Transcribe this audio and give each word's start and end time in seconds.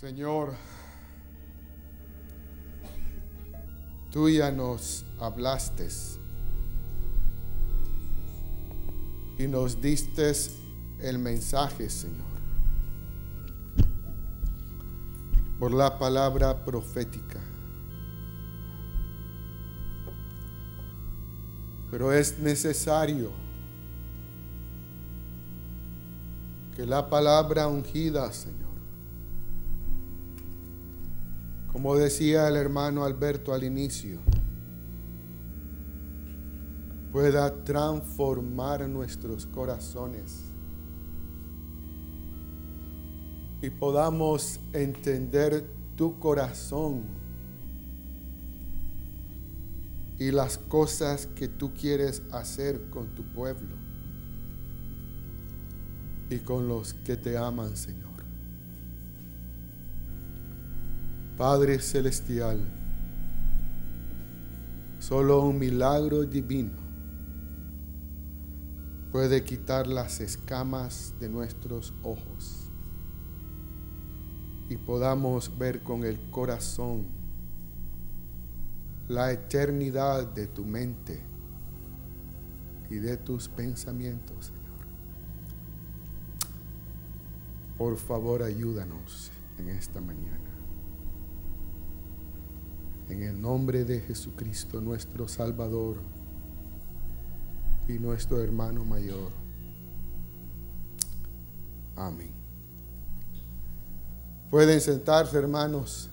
Señor, 0.00 0.52
tú 4.12 4.28
ya 4.28 4.52
nos 4.52 5.06
hablaste 5.18 5.88
y 9.38 9.46
nos 9.46 9.80
diste 9.80 10.32
el 11.00 11.18
mensaje, 11.18 11.88
Señor, 11.88 12.26
por 15.58 15.72
la 15.72 15.98
palabra 15.98 16.62
profética. 16.62 17.40
Pero 21.90 22.12
es 22.12 22.38
necesario 22.38 23.30
que 26.76 26.84
la 26.84 27.08
palabra 27.08 27.66
ungida, 27.66 28.30
Señor, 28.30 28.65
como 31.86 31.98
decía 31.98 32.48
el 32.48 32.56
hermano 32.56 33.04
Alberto 33.04 33.54
al 33.54 33.62
inicio, 33.62 34.18
pueda 37.12 37.62
transformar 37.62 38.88
nuestros 38.88 39.46
corazones 39.46 40.46
y 43.62 43.70
podamos 43.70 44.58
entender 44.72 45.64
tu 45.94 46.18
corazón 46.18 47.04
y 50.18 50.32
las 50.32 50.58
cosas 50.58 51.28
que 51.36 51.46
tú 51.46 51.72
quieres 51.72 52.20
hacer 52.32 52.90
con 52.90 53.14
tu 53.14 53.22
pueblo 53.32 53.76
y 56.30 56.38
con 56.38 56.66
los 56.66 56.94
que 56.94 57.16
te 57.16 57.38
aman, 57.38 57.76
Señor. 57.76 58.15
Padre 61.36 61.80
Celestial, 61.80 62.58
solo 64.98 65.42
un 65.42 65.58
milagro 65.58 66.24
divino 66.24 66.72
puede 69.12 69.44
quitar 69.44 69.86
las 69.86 70.20
escamas 70.20 71.12
de 71.20 71.28
nuestros 71.28 71.92
ojos 72.02 72.70
y 74.70 74.78
podamos 74.78 75.58
ver 75.58 75.82
con 75.82 76.04
el 76.04 76.18
corazón 76.30 77.04
la 79.06 79.30
eternidad 79.30 80.26
de 80.32 80.46
tu 80.46 80.64
mente 80.64 81.20
y 82.88 82.94
de 82.94 83.18
tus 83.18 83.46
pensamientos, 83.50 84.46
Señor. 84.46 84.62
Por 87.76 87.98
favor, 87.98 88.42
ayúdanos 88.42 89.30
en 89.58 89.68
esta 89.68 90.00
mañana. 90.00 90.45
En 93.08 93.22
el 93.22 93.40
nombre 93.40 93.84
de 93.84 94.00
Jesucristo, 94.00 94.80
nuestro 94.80 95.28
Salvador 95.28 95.98
y 97.88 97.94
nuestro 97.94 98.42
hermano 98.42 98.84
mayor. 98.84 99.30
Amén. 101.94 102.32
Pueden 104.50 104.80
sentarse, 104.80 105.38
hermanos. 105.38 106.10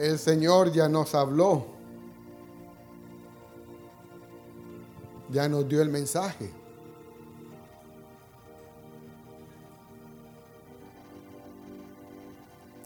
El 0.00 0.18
Señor 0.18 0.72
ya 0.72 0.88
nos 0.88 1.14
habló, 1.14 1.66
ya 5.30 5.46
nos 5.46 5.68
dio 5.68 5.82
el 5.82 5.90
mensaje. 5.90 6.50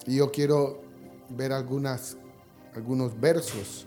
Y 0.07 0.17
yo 0.17 0.33
quiero 0.33 0.83
ver 1.29 1.53
algunas, 1.53 2.17
algunos 2.75 3.19
versos 3.19 3.87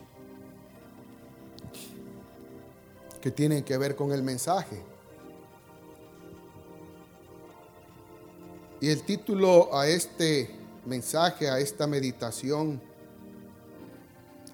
que 3.19 3.29
tienen 3.29 3.61
que 3.61 3.77
ver 3.77 3.97
con 3.97 4.13
el 4.13 4.23
mensaje. 4.23 4.81
Y 8.79 8.87
el 8.89 9.03
título 9.03 9.75
a 9.77 9.85
este 9.85 10.49
mensaje, 10.85 11.49
a 11.49 11.59
esta 11.59 11.87
meditación, 11.87 12.86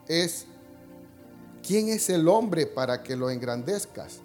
es, 0.08 0.46
¿quién 1.66 1.90
es 1.90 2.09
el 2.09 2.28
hombre 2.28 2.66
para 2.66 3.02
que 3.03 3.16
lo 3.16 3.30
engrandezcas? 3.30 4.19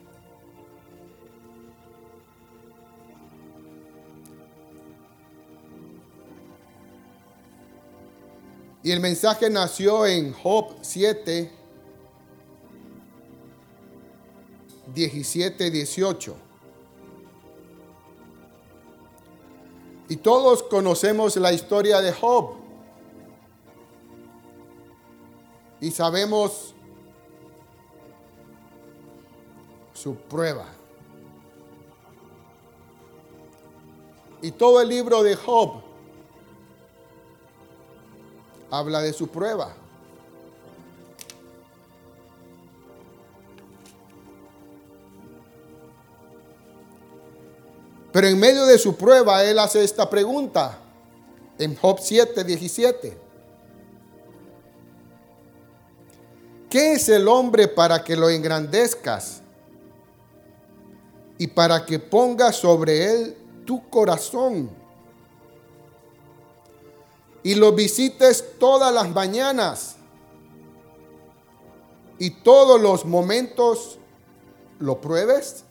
Y 8.83 8.93
el 8.93 9.01
mensaje 9.01 9.51
nació 9.51 10.07
en 10.07 10.33
Job 10.33 10.77
7, 10.81 11.51
17, 14.95 15.71
18. 15.71 16.37
Y 20.09 20.17
todos 20.17 20.63
conocemos 20.63 21.37
la 21.37 21.53
historia 21.53 22.01
de 22.01 22.13
Job. 22.13 22.58
Y 25.81 25.91
sabemos 25.91 26.75
su 29.95 30.15
prueba. 30.15 30.67
Y 34.41 34.53
todo 34.53 34.81
el 34.81 34.89
libro 34.89 35.23
de 35.23 35.35
Job 35.35 35.83
habla 38.71 39.01
de 39.01 39.13
su 39.13 39.29
prueba. 39.29 39.75
Pero 48.13 48.27
en 48.27 48.39
medio 48.39 48.67
de 48.67 48.79
su 48.79 48.97
prueba, 48.97 49.45
él 49.45 49.59
hace 49.59 49.85
esta 49.85 50.09
pregunta 50.09 50.79
en 51.59 51.77
Job 51.77 51.99
7, 52.01 52.43
17. 52.43 53.28
¿Qué 56.71 56.93
es 56.93 57.09
el 57.09 57.29
hombre 57.29 57.67
para 57.67 58.05
que 58.05 58.15
lo 58.15 58.29
engrandezcas 58.29 59.41
y 61.39 61.47
para 61.47 61.87
que 61.87 61.99
pongas 61.99 62.57
sobre 62.57 63.11
él 63.11 63.37
tu 63.65 63.89
corazón 63.89 64.71
y 67.43 67.55
lo 67.55 67.73
visites 67.73 68.59
todas 68.59 68.93
las 68.93 69.09
mañanas 69.09 69.97
y 72.19 72.31
todos 72.31 72.79
los 72.79 73.07
momentos 73.07 73.99
lo 74.79 75.01
pruebes? 75.01 75.65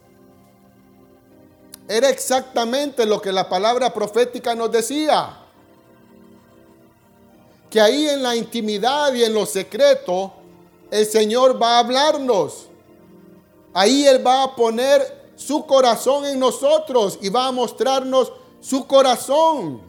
Era 1.88 2.10
exactamente 2.10 3.06
lo 3.06 3.22
que 3.22 3.32
la 3.32 3.48
palabra 3.48 3.94
profética 3.94 4.56
nos 4.56 4.72
decía. 4.72 5.44
Que 7.70 7.80
ahí 7.80 8.10
en 8.10 8.24
la 8.24 8.36
intimidad 8.36 9.14
y 9.14 9.24
en 9.24 9.34
lo 9.34 9.46
secreto 9.46 10.34
el 10.92 11.06
Señor 11.06 11.62
va 11.62 11.76
a 11.76 11.80
hablarnos. 11.80 12.68
Ahí 13.74 14.06
Él 14.06 14.26
va 14.26 14.44
a 14.44 14.56
poner 14.56 15.32
su 15.36 15.66
corazón 15.66 16.26
en 16.26 16.40
nosotros 16.40 17.20
y 17.22 17.30
va 17.30 17.48
a 17.48 17.52
mostrarnos 17.52 18.32
su 18.60 18.88
corazón. 18.88 19.82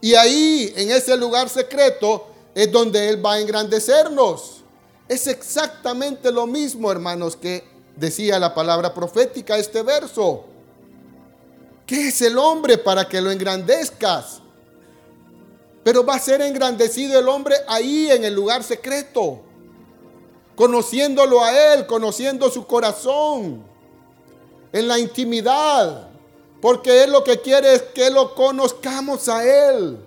Y 0.00 0.14
ahí, 0.14 0.72
en 0.76 0.90
ese 0.90 1.16
lugar 1.16 1.48
secreto, 1.48 2.26
es 2.54 2.70
donde 2.70 3.08
Él 3.08 3.24
va 3.24 3.34
a 3.34 3.40
engrandecernos. 3.40 4.62
Es 5.08 5.26
exactamente 5.26 6.30
lo 6.30 6.46
mismo, 6.46 6.92
hermanos, 6.92 7.36
que 7.36 7.64
decía 7.96 8.38
la 8.38 8.54
palabra 8.54 8.92
profética 8.92 9.56
este 9.56 9.82
verso. 9.82 10.44
¿Qué 11.86 12.08
es 12.08 12.22
el 12.22 12.38
hombre 12.38 12.78
para 12.78 13.08
que 13.08 13.20
lo 13.20 13.30
engrandezcas? 13.30 14.40
Pero 15.84 16.04
va 16.04 16.14
a 16.14 16.18
ser 16.18 16.40
engrandecido 16.40 17.18
el 17.18 17.28
hombre 17.28 17.54
ahí 17.68 18.10
en 18.10 18.24
el 18.24 18.34
lugar 18.34 18.64
secreto, 18.64 19.40
conociéndolo 20.56 21.44
a 21.44 21.74
Él, 21.74 21.86
conociendo 21.86 22.50
su 22.50 22.66
corazón, 22.66 23.62
en 24.72 24.88
la 24.88 24.98
intimidad, 24.98 26.08
porque 26.60 27.04
Él 27.04 27.12
lo 27.12 27.22
que 27.22 27.40
quiere 27.40 27.74
es 27.74 27.82
que 27.82 28.10
lo 28.10 28.34
conozcamos 28.34 29.28
a 29.28 29.44
Él. 29.44 29.98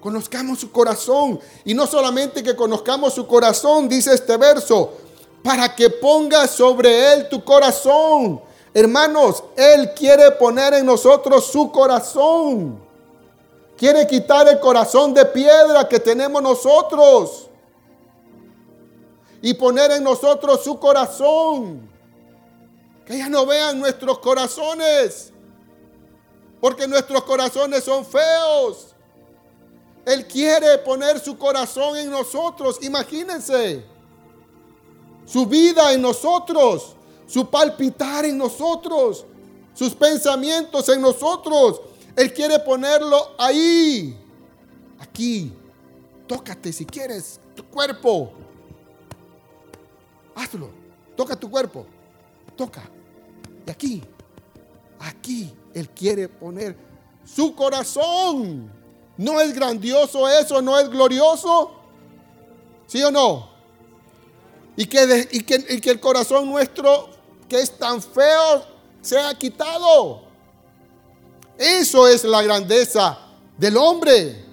Conozcamos 0.00 0.60
su 0.60 0.70
corazón. 0.70 1.40
Y 1.64 1.74
no 1.74 1.86
solamente 1.86 2.42
que 2.42 2.54
conozcamos 2.54 3.14
su 3.14 3.26
corazón, 3.26 3.88
dice 3.88 4.14
este 4.14 4.36
verso, 4.36 4.92
para 5.42 5.74
que 5.74 5.90
pongas 5.90 6.50
sobre 6.50 7.12
Él 7.12 7.28
tu 7.28 7.42
corazón. 7.42 8.40
Hermanos, 8.72 9.42
Él 9.56 9.92
quiere 9.94 10.30
poner 10.32 10.74
en 10.74 10.86
nosotros 10.86 11.46
su 11.46 11.72
corazón. 11.72 12.83
Quiere 13.76 14.06
quitar 14.06 14.46
el 14.48 14.60
corazón 14.60 15.12
de 15.12 15.24
piedra 15.24 15.88
que 15.88 15.98
tenemos 15.98 16.42
nosotros. 16.42 17.48
Y 19.42 19.54
poner 19.54 19.90
en 19.92 20.04
nosotros 20.04 20.62
su 20.62 20.78
corazón. 20.78 21.90
Que 23.04 23.18
ya 23.18 23.28
no 23.28 23.44
vean 23.44 23.80
nuestros 23.80 24.18
corazones. 24.20 25.32
Porque 26.60 26.86
nuestros 26.86 27.24
corazones 27.24 27.84
son 27.84 28.06
feos. 28.06 28.94
Él 30.06 30.26
quiere 30.26 30.78
poner 30.78 31.18
su 31.18 31.36
corazón 31.36 31.96
en 31.96 32.10
nosotros. 32.10 32.78
Imagínense. 32.82 33.84
Su 35.26 35.46
vida 35.46 35.92
en 35.92 36.00
nosotros. 36.00 36.94
Su 37.26 37.50
palpitar 37.50 38.24
en 38.24 38.38
nosotros. 38.38 39.26
Sus 39.74 39.94
pensamientos 39.94 40.88
en 40.88 41.00
nosotros. 41.00 41.80
Él 42.16 42.32
quiere 42.32 42.58
ponerlo 42.58 43.34
ahí. 43.38 44.18
Aquí. 44.98 45.52
Tócate 46.26 46.72
si 46.72 46.84
quieres. 46.84 47.40
Tu 47.54 47.64
cuerpo. 47.64 48.32
Hazlo. 50.34 50.70
Toca 51.16 51.36
tu 51.36 51.50
cuerpo. 51.50 51.86
Toca. 52.56 52.82
Y 53.66 53.70
aquí. 53.70 54.02
Aquí. 55.00 55.52
Él 55.74 55.88
quiere 55.90 56.28
poner 56.28 56.76
su 57.24 57.54
corazón. 57.54 58.70
¿No 59.16 59.40
es 59.40 59.54
grandioso 59.54 60.28
eso? 60.28 60.60
¿No 60.60 60.78
es 60.78 60.88
glorioso? 60.88 61.72
¿Sí 62.86 63.02
o 63.02 63.10
no? 63.10 63.48
Y 64.76 64.86
que, 64.86 65.28
y 65.30 65.42
que, 65.42 65.90
el 65.90 66.00
corazón 66.00 66.50
nuestro, 66.50 67.08
que 67.48 67.60
es 67.60 67.78
tan 67.78 68.02
feo, 68.02 68.64
sea 69.00 69.32
quitado. 69.34 70.23
Eso 71.58 72.08
es 72.08 72.24
la 72.24 72.42
grandeza 72.42 73.18
del 73.56 73.76
hombre. 73.76 74.44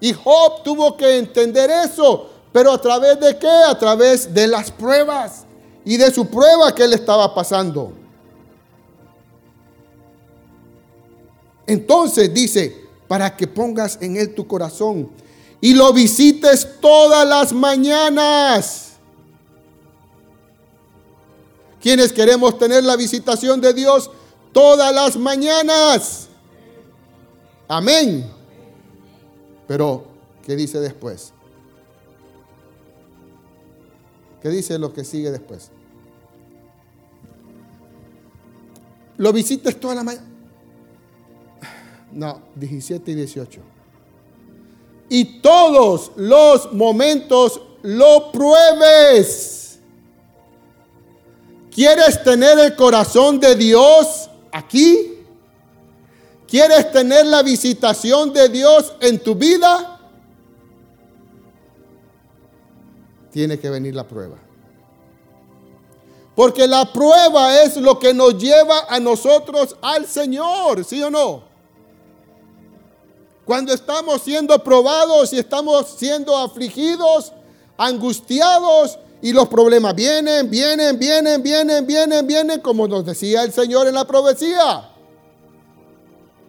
Y 0.00 0.12
Job 0.12 0.62
tuvo 0.62 0.96
que 0.96 1.18
entender 1.18 1.70
eso. 1.70 2.30
Pero 2.52 2.72
a 2.72 2.80
través 2.80 3.20
de 3.20 3.38
qué? 3.38 3.48
A 3.48 3.78
través 3.78 4.32
de 4.32 4.46
las 4.46 4.70
pruebas 4.70 5.44
y 5.84 5.96
de 5.96 6.12
su 6.12 6.26
prueba 6.26 6.74
que 6.74 6.84
él 6.84 6.92
estaba 6.92 7.34
pasando. 7.34 7.92
Entonces 11.66 12.32
dice, 12.32 12.88
para 13.06 13.36
que 13.36 13.46
pongas 13.46 13.98
en 14.00 14.16
él 14.16 14.34
tu 14.34 14.46
corazón 14.46 15.10
y 15.60 15.74
lo 15.74 15.92
visites 15.92 16.68
todas 16.80 17.26
las 17.26 17.52
mañanas. 17.52 18.92
Quienes 21.80 22.12
queremos 22.12 22.58
tener 22.58 22.84
la 22.84 22.96
visitación 22.96 23.60
de 23.60 23.72
Dios 23.72 24.10
todas 24.58 24.92
las 24.92 25.16
mañanas. 25.16 26.26
Amén. 27.68 28.28
Pero, 29.68 30.04
¿qué 30.44 30.56
dice 30.56 30.80
después? 30.80 31.32
¿Qué 34.42 34.48
dice 34.48 34.76
lo 34.76 34.92
que 34.92 35.04
sigue 35.04 35.30
después? 35.30 35.70
Lo 39.16 39.32
visites 39.32 39.78
toda 39.78 39.94
la 39.94 40.02
mañana. 40.02 40.26
No, 42.10 42.42
17 42.56 43.12
y 43.12 43.14
18. 43.14 43.60
Y 45.08 45.40
todos 45.40 46.10
los 46.16 46.72
momentos 46.72 47.60
lo 47.82 48.32
pruebes. 48.32 49.78
¿Quieres 51.70 52.24
tener 52.24 52.58
el 52.58 52.74
corazón 52.74 53.38
de 53.38 53.54
Dios 53.54 54.27
aquí? 54.52 55.18
¿Quieres 56.46 56.90
tener 56.92 57.26
la 57.26 57.42
visitación 57.42 58.32
de 58.32 58.48
Dios 58.48 58.94
en 59.00 59.22
tu 59.22 59.34
vida? 59.34 60.00
Tiene 63.30 63.58
que 63.58 63.68
venir 63.68 63.94
la 63.94 64.06
prueba. 64.06 64.38
Porque 66.34 66.66
la 66.66 66.90
prueba 66.92 67.62
es 67.62 67.76
lo 67.76 67.98
que 67.98 68.14
nos 68.14 68.38
lleva 68.38 68.86
a 68.88 68.98
nosotros 69.00 69.76
al 69.82 70.06
Señor, 70.06 70.84
¿sí 70.84 71.02
o 71.02 71.10
no? 71.10 71.42
Cuando 73.44 73.72
estamos 73.72 74.22
siendo 74.22 74.62
probados 74.62 75.32
y 75.32 75.38
estamos 75.38 75.88
siendo 75.98 76.36
afligidos, 76.36 77.32
angustiados 77.76 78.98
y 79.20 79.32
los 79.32 79.48
problemas 79.48 79.94
vienen, 79.94 80.48
vienen, 80.48 80.98
vienen, 80.98 81.42
vienen, 81.42 81.86
vienen, 81.86 82.26
vienen, 82.26 82.60
como 82.60 82.86
nos 82.86 83.04
decía 83.04 83.42
el 83.42 83.52
Señor 83.52 83.88
en 83.88 83.94
la 83.94 84.06
profecía. 84.06 84.90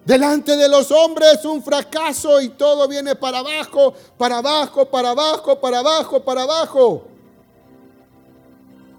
Delante 0.05 0.55
de 0.55 0.69
los 0.69 0.91
hombres 0.91 1.43
un 1.45 1.61
fracaso 1.63 2.41
y 2.41 2.49
todo 2.49 2.87
viene 2.87 3.15
para 3.15 3.39
abajo, 3.39 3.93
para 4.17 4.37
abajo, 4.37 4.85
para 4.85 5.11
abajo, 5.11 5.59
para 5.59 5.79
abajo, 5.79 6.19
para 6.23 6.43
abajo. 6.43 7.03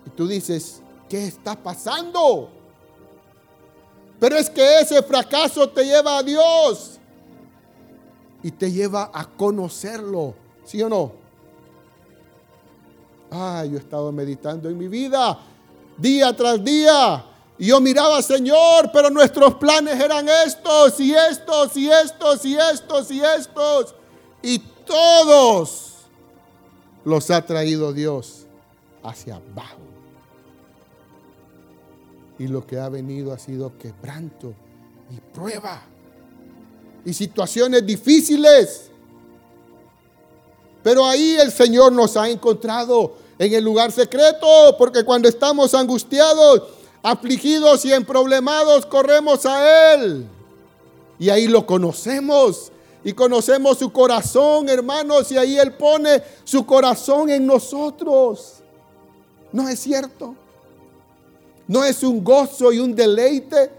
Y 0.06 0.10
tú 0.10 0.26
dices, 0.26 0.82
¿qué 1.08 1.26
está 1.26 1.54
pasando? 1.56 2.50
Pero 4.18 4.36
es 4.36 4.50
que 4.50 4.80
ese 4.80 5.02
fracaso 5.02 5.68
te 5.68 5.84
lleva 5.84 6.18
a 6.18 6.22
Dios 6.22 6.98
y 8.42 8.50
te 8.50 8.70
lleva 8.70 9.10
a 9.12 9.24
conocerlo. 9.24 10.34
¿Sí 10.64 10.82
o 10.82 10.88
no? 10.88 11.12
Ay, 13.30 13.70
yo 13.70 13.76
he 13.76 13.80
estado 13.80 14.10
meditando 14.10 14.68
en 14.68 14.76
mi 14.76 14.88
vida 14.88 15.38
día 16.00 16.34
tras 16.34 16.62
día. 16.64 17.24
Y 17.58 17.66
yo 17.66 17.80
miraba, 17.80 18.22
Señor, 18.22 18.90
pero 18.92 19.10
nuestros 19.10 19.54
planes 19.54 20.00
eran 20.00 20.26
estos 20.46 20.98
y 20.98 21.14
estos 21.14 21.76
y 21.76 21.90
estos 21.90 22.44
y 22.44 22.56
estos 22.56 23.10
y 23.10 23.20
estos. 23.20 23.94
Y 24.42 24.58
todos 24.86 25.92
los 27.04 27.30
ha 27.30 27.44
traído 27.44 27.92
Dios 27.92 28.46
hacia 29.02 29.36
abajo. 29.36 29.78
Y 32.38 32.48
lo 32.48 32.66
que 32.66 32.78
ha 32.78 32.88
venido 32.88 33.34
ha 33.34 33.38
sido 33.38 33.76
quebranto 33.76 34.54
y 35.10 35.20
prueba 35.34 35.82
y 37.04 37.12
situaciones 37.12 37.84
difíciles. 37.84 38.90
Pero 40.82 41.04
ahí 41.04 41.36
el 41.38 41.52
Señor 41.52 41.92
nos 41.92 42.16
ha 42.16 42.30
encontrado 42.30 43.19
en 43.40 43.54
el 43.54 43.64
lugar 43.64 43.90
secreto, 43.90 44.76
porque 44.76 45.02
cuando 45.02 45.26
estamos 45.26 45.72
angustiados, 45.72 46.62
afligidos 47.02 47.86
y 47.86 47.92
emproblemados, 47.92 48.84
corremos 48.84 49.46
a 49.46 49.94
Él. 49.94 50.26
Y 51.18 51.30
ahí 51.30 51.48
lo 51.48 51.64
conocemos. 51.64 52.70
Y 53.02 53.14
conocemos 53.14 53.78
su 53.78 53.90
corazón, 53.90 54.68
hermanos, 54.68 55.32
y 55.32 55.38
ahí 55.38 55.58
Él 55.58 55.72
pone 55.72 56.22
su 56.44 56.66
corazón 56.66 57.30
en 57.30 57.46
nosotros. 57.46 58.56
¿No 59.52 59.66
es 59.70 59.80
cierto? 59.80 60.34
¿No 61.66 61.82
es 61.82 62.02
un 62.02 62.22
gozo 62.22 62.70
y 62.74 62.78
un 62.78 62.94
deleite 62.94 63.70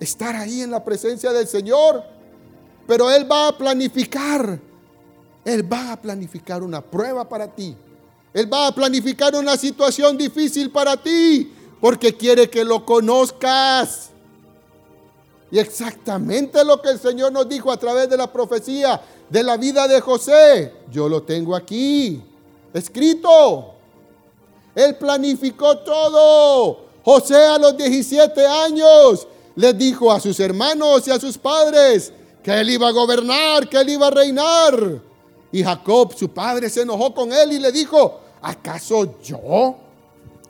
estar 0.00 0.34
ahí 0.34 0.62
en 0.62 0.70
la 0.70 0.82
presencia 0.82 1.30
del 1.30 1.46
Señor? 1.46 2.02
Pero 2.86 3.10
Él 3.10 3.30
va 3.30 3.48
a 3.48 3.58
planificar. 3.58 4.58
Él 5.44 5.70
va 5.70 5.92
a 5.92 6.00
planificar 6.00 6.62
una 6.62 6.80
prueba 6.80 7.28
para 7.28 7.46
ti. 7.46 7.76
Él 8.32 8.52
va 8.52 8.68
a 8.68 8.74
planificar 8.74 9.34
una 9.34 9.56
situación 9.56 10.16
difícil 10.16 10.70
para 10.70 10.96
ti. 10.96 11.52
Porque 11.80 12.16
quiere 12.16 12.50
que 12.50 12.64
lo 12.64 12.84
conozcas. 12.84 14.10
Y 15.50 15.58
exactamente 15.58 16.64
lo 16.64 16.80
que 16.80 16.90
el 16.90 17.00
Señor 17.00 17.32
nos 17.32 17.48
dijo 17.48 17.72
a 17.72 17.76
través 17.76 18.08
de 18.08 18.16
la 18.16 18.32
profecía 18.32 19.00
de 19.28 19.42
la 19.42 19.56
vida 19.56 19.88
de 19.88 20.00
José. 20.00 20.72
Yo 20.90 21.08
lo 21.08 21.22
tengo 21.22 21.56
aquí. 21.56 22.22
Escrito. 22.72 23.74
Él 24.74 24.96
planificó 24.96 25.78
todo. 25.78 26.90
José 27.04 27.46
a 27.46 27.58
los 27.58 27.76
17 27.76 28.46
años 28.46 29.26
les 29.56 29.76
dijo 29.76 30.12
a 30.12 30.20
sus 30.20 30.38
hermanos 30.40 31.06
y 31.08 31.10
a 31.10 31.18
sus 31.18 31.36
padres, 31.36 32.12
que 32.42 32.52
él 32.60 32.70
iba 32.70 32.88
a 32.88 32.92
gobernar, 32.92 33.68
que 33.68 33.78
él 33.78 33.90
iba 33.90 34.06
a 34.06 34.10
reinar. 34.10 35.00
Y 35.52 35.62
Jacob, 35.62 36.14
su 36.14 36.28
padre, 36.28 36.68
se 36.70 36.82
enojó 36.82 37.14
con 37.14 37.32
él 37.32 37.52
y 37.52 37.58
le 37.58 37.72
dijo, 37.72 38.20
¿acaso 38.40 39.20
yo, 39.20 39.76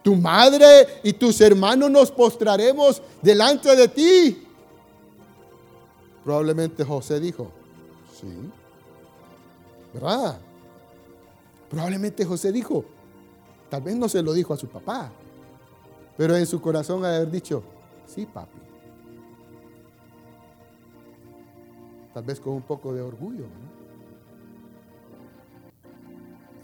tu 0.02 0.14
madre 0.14 1.00
y 1.02 1.12
tus 1.12 1.40
hermanos 1.40 1.90
nos 1.90 2.10
postraremos 2.10 3.02
delante 3.22 3.74
de 3.74 3.88
ti? 3.88 4.46
Probablemente 6.24 6.84
José 6.84 7.18
dijo, 7.18 7.50
sí. 8.20 8.28
¿verdad? 9.92 10.38
Probablemente 11.68 12.24
José 12.24 12.52
dijo, 12.52 12.84
tal 13.68 13.82
vez 13.82 13.96
no 13.96 14.08
se 14.08 14.22
lo 14.22 14.32
dijo 14.32 14.52
a 14.52 14.56
su 14.56 14.68
papá, 14.68 15.10
pero 16.16 16.36
en 16.36 16.46
su 16.46 16.60
corazón 16.60 17.04
ha 17.04 17.16
haber 17.16 17.30
dicho, 17.30 17.62
sí, 18.06 18.26
papi. 18.26 18.58
Tal 22.12 22.24
vez 22.24 22.40
con 22.40 22.54
un 22.54 22.62
poco 22.62 22.92
de 22.92 23.00
orgullo. 23.00 23.44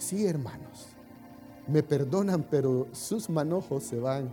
Sí, 0.06 0.24
hermanos, 0.24 0.86
me 1.66 1.82
perdonan, 1.82 2.46
pero 2.48 2.86
sus 2.92 3.28
manojos 3.28 3.82
se 3.82 3.98
van 3.98 4.32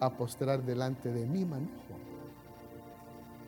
a 0.00 0.10
postrar 0.10 0.64
delante 0.64 1.08
de 1.12 1.24
mi 1.24 1.44
manojo. 1.44 1.70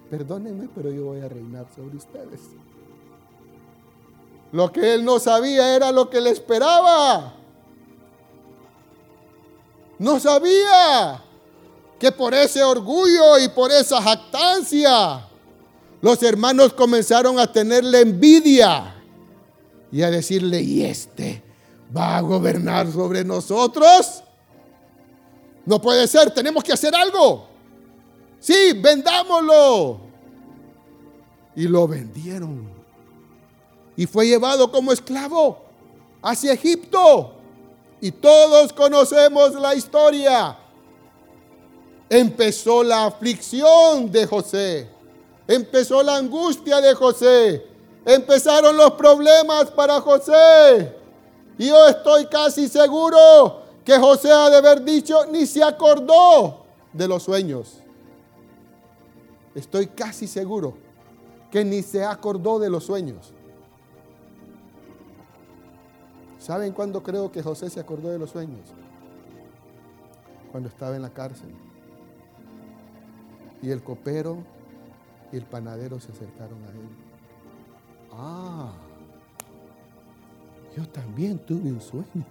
Perdónenme, 0.09 0.69
pero 0.73 0.93
yo 0.93 1.07
voy 1.07 1.23
a 1.23 1.29
reinar 1.29 1.67
sobre 1.75 1.97
ustedes. 1.97 2.39
Lo 4.53 4.71
que 4.71 4.95
él 4.95 5.05
no 5.05 5.19
sabía 5.19 5.75
era 5.75 5.91
lo 5.91 6.09
que 6.09 6.21
le 6.21 6.31
esperaba. 6.31 7.35
No 9.99 10.21
sabía 10.21 11.21
que 11.99 12.13
por 12.13 12.33
ese 12.33 12.63
orgullo 12.63 13.41
y 13.41 13.49
por 13.49 13.73
esa 13.73 14.01
jactancia, 14.01 15.27
los 16.01 16.23
hermanos 16.23 16.73
comenzaron 16.75 17.41
a 17.41 17.53
tenerle 17.53 18.03
envidia 18.03 18.95
y 19.91 20.03
a 20.03 20.13
decirle, 20.13 20.63
¿y 20.63 20.85
este 20.85 21.46
va 21.95 22.17
a 22.17 22.21
gobernar 22.21 22.91
sobre 22.91 23.25
nosotros? 23.25 24.23
No 25.65 25.81
puede 25.81 26.07
ser, 26.07 26.31
tenemos 26.31 26.63
que 26.63 26.73
hacer 26.73 26.95
algo. 26.95 27.47
Sí, 28.39 28.73
vendámoslo. 28.81 30.01
Y 31.57 31.67
lo 31.67 31.89
vendieron. 31.89 32.71
Y 33.97 34.07
fue 34.07 34.27
llevado 34.27 34.71
como 34.71 34.93
esclavo 34.93 35.59
hacia 36.23 36.53
Egipto. 36.53 37.33
Y 38.01 38.13
todos 38.13 38.73
conocemos 38.73 39.55
la 39.55 39.75
historia. 39.75 40.57
Empezó 42.09 42.85
la 42.85 43.07
aflicción 43.07 44.11
de 44.13 44.27
José. 44.27 44.89
Empezó 45.49 46.03
la 46.03 46.17
angustia 46.17 46.81
de 46.81 46.95
José. 46.95 47.67
Empezaron 48.05 48.77
los 48.77 48.93
problemas 48.93 49.71
para 49.71 50.01
José. 50.01 50.96
Yo 51.59 51.89
estoy 51.89 52.27
casi 52.27 52.69
seguro 52.69 53.63
que 53.85 53.99
José 53.99 54.31
ha 54.31 54.51
de 54.51 54.57
haber 54.57 54.85
dicho, 54.85 55.27
ni 55.27 55.47
se 55.47 55.63
acordó 55.63 56.65
de 56.93 57.09
los 57.09 57.23
sueños. 57.23 57.81
Estoy 59.55 59.87
casi 59.87 60.27
seguro 60.27 60.75
que 61.51 61.65
ni 61.65 61.83
se 61.83 62.05
acordó 62.05 62.59
de 62.59 62.69
los 62.69 62.85
sueños. 62.85 63.33
¿Saben 66.39 66.73
cuándo 66.73 67.03
creo 67.03 67.33
que 67.33 67.43
José 67.43 67.71
se 67.71 67.81
acordó 67.81 68.11
de 68.11 68.19
los 68.19 68.31
sueños? 68.31 68.69
Cuando 70.53 70.69
estaba 70.69 70.95
en 70.95 71.03
la 71.03 71.11
cárcel. 71.11 71.49
Y 73.63 73.71
el 73.71 73.83
copero 73.83 74.39
y 75.33 75.37
el 75.37 75.45
panadero 75.45 75.99
se 75.99 76.13
acercaron 76.13 76.63
a 76.65 76.69
él. 76.69 76.89
Ah, 78.13 78.73
yo 80.77 80.87
también 80.89 81.39
tuve 81.39 81.73
un 81.73 81.81
sueño. 81.81 82.27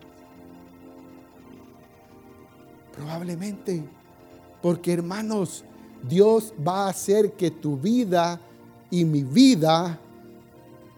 Probablemente, 2.93 3.83
porque 4.61 4.93
hermanos, 4.93 5.63
Dios 6.03 6.53
va 6.65 6.85
a 6.85 6.89
hacer 6.89 7.33
que 7.33 7.49
tu 7.49 7.75
vida 7.75 8.39
y 8.91 9.03
mi 9.03 9.23
vida 9.23 9.99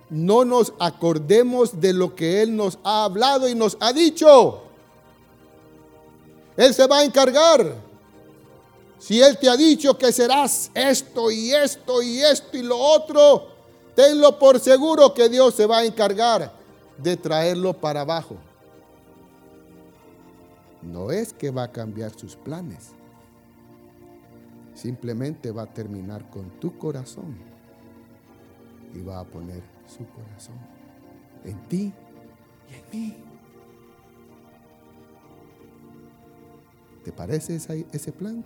no 0.10 0.44
nos 0.44 0.74
acordemos 0.78 1.80
de 1.80 1.94
lo 1.94 2.14
que 2.14 2.42
Él 2.42 2.56
nos 2.56 2.78
ha 2.84 3.06
hablado 3.06 3.48
y 3.48 3.56
nos 3.56 3.78
ha 3.80 3.94
dicho. 3.94 4.64
Él 6.58 6.74
se 6.74 6.86
va 6.86 7.00
a 7.00 7.06
encargar. 7.06 7.76
Si 9.00 9.22
Él 9.22 9.38
te 9.38 9.50
ha 9.50 9.56
dicho 9.56 9.98
que 9.98 10.12
serás 10.12 10.70
esto 10.74 11.32
y 11.32 11.54
esto 11.54 12.02
y 12.02 12.20
esto 12.20 12.58
y 12.58 12.64
lo 12.64 12.78
otro, 12.78 13.48
tenlo 13.96 14.38
por 14.38 14.60
seguro 14.60 15.14
que 15.14 15.30
Dios 15.30 15.56
se 15.56 15.66
va 15.66 15.80
a 15.80 15.86
encargar 15.86 16.57
de 16.98 17.16
traerlo 17.18 17.74
para 17.74 18.02
abajo 18.02 18.38
no 20.82 21.12
es 21.12 21.34
que 21.34 21.52
va 21.52 21.64
a 21.64 21.72
cambiar 21.72 22.12
sus 22.12 22.36
planes. 22.36 22.92
Simplemente 24.74 25.52
va 25.52 25.64
a 25.64 25.74
terminar 25.74 26.30
con 26.30 26.50
tu 26.60 26.78
corazón 26.78 27.36
y 28.94 29.02
va 29.02 29.20
a 29.20 29.26
poner 29.26 29.64
su 29.88 30.06
corazón 30.08 30.56
en 31.44 31.62
ti 31.68 31.94
y 32.70 32.74
en 32.74 32.84
mí. 32.92 33.16
¿Te 37.04 37.12
parece 37.12 37.56
ese 37.56 38.12
plan? 38.12 38.44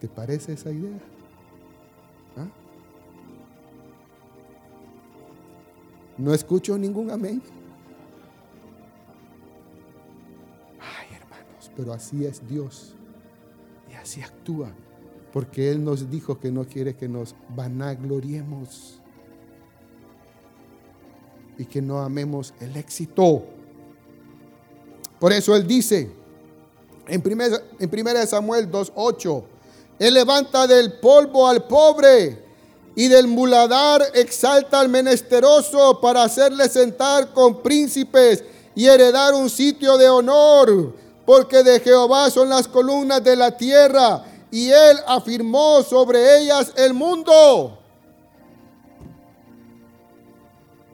¿Te 0.00 0.08
parece 0.08 0.52
esa 0.52 0.70
idea? 0.70 0.98
No 6.18 6.34
escucho 6.34 6.76
ningún 6.76 7.10
amén. 7.10 7.42
Pero 11.76 11.92
así 11.92 12.26
es 12.26 12.46
Dios. 12.46 12.92
Y 13.90 13.94
así 13.94 14.20
actúa. 14.20 14.70
Porque 15.32 15.70
Él 15.70 15.82
nos 15.82 16.10
dijo 16.10 16.38
que 16.38 16.50
no 16.50 16.66
quiere 16.66 16.94
que 16.94 17.08
nos 17.08 17.34
vanagloriemos. 17.56 19.00
Y 21.56 21.64
que 21.64 21.80
no 21.80 22.00
amemos 22.00 22.52
el 22.60 22.76
éxito. 22.76 23.44
Por 25.18 25.32
eso 25.32 25.54
Él 25.54 25.66
dice 25.66 26.10
en 27.06 27.22
1 27.24 27.44
en 27.78 27.90
primera 27.90 28.24
Samuel 28.26 28.70
2.8, 28.70 29.44
Él 29.98 30.14
levanta 30.14 30.66
del 30.66 30.98
polvo 31.00 31.46
al 31.46 31.64
pobre 31.64 32.39
y 32.94 33.08
del 33.08 33.26
muladar 33.28 34.02
exalta 34.14 34.80
al 34.80 34.88
menesteroso 34.88 36.00
para 36.00 36.24
hacerle 36.24 36.68
sentar 36.68 37.32
con 37.32 37.62
príncipes 37.62 38.44
y 38.74 38.86
heredar 38.86 39.34
un 39.34 39.48
sitio 39.48 39.96
de 39.96 40.08
honor 40.08 40.94
porque 41.24 41.62
de 41.62 41.80
Jehová 41.80 42.30
son 42.30 42.48
las 42.48 42.66
columnas 42.66 43.22
de 43.22 43.36
la 43.36 43.56
tierra 43.56 44.24
y 44.50 44.70
él 44.70 44.98
afirmó 45.06 45.82
sobre 45.82 46.40
ellas 46.40 46.72
el 46.76 46.92
mundo. 46.92 47.78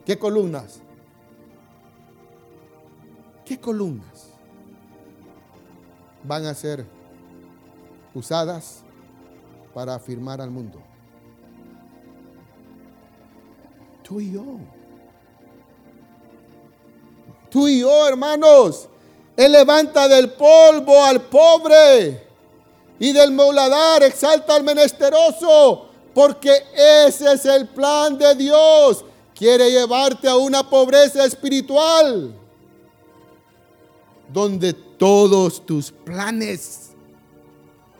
¿Qué 0.05 0.17
columnas? 0.17 0.79
¿Qué 3.43 3.59
columnas 3.59 4.27
van 6.23 6.45
a 6.45 6.53
ser 6.53 6.85
usadas 8.13 8.83
para 9.73 9.95
afirmar 9.95 10.39
al 10.39 10.51
mundo? 10.51 10.86
Tú 14.07 14.21
y 14.21 14.31
yo. 14.31 14.43
Tú 17.49 17.67
y 17.67 17.81
yo, 17.81 18.07
hermanos. 18.07 18.87
Él 19.35 19.51
levanta 19.51 20.07
del 20.07 20.31
polvo 20.31 21.03
al 21.03 21.21
pobre 21.23 22.25
y 22.99 23.11
del 23.11 23.31
muladar 23.31 24.03
exalta 24.03 24.55
al 24.55 24.63
menesteroso, 24.63 25.89
porque 26.13 26.51
ese 27.05 27.33
es 27.33 27.45
el 27.45 27.67
plan 27.67 28.17
de 28.17 28.33
Dios. 28.35 29.03
Quiere 29.35 29.69
llevarte 29.69 30.27
a 30.27 30.37
una 30.37 30.67
pobreza 30.67 31.25
espiritual, 31.25 32.33
donde 34.31 34.73
todos 34.73 35.63
tus 35.63 35.91
planes, 35.91 36.91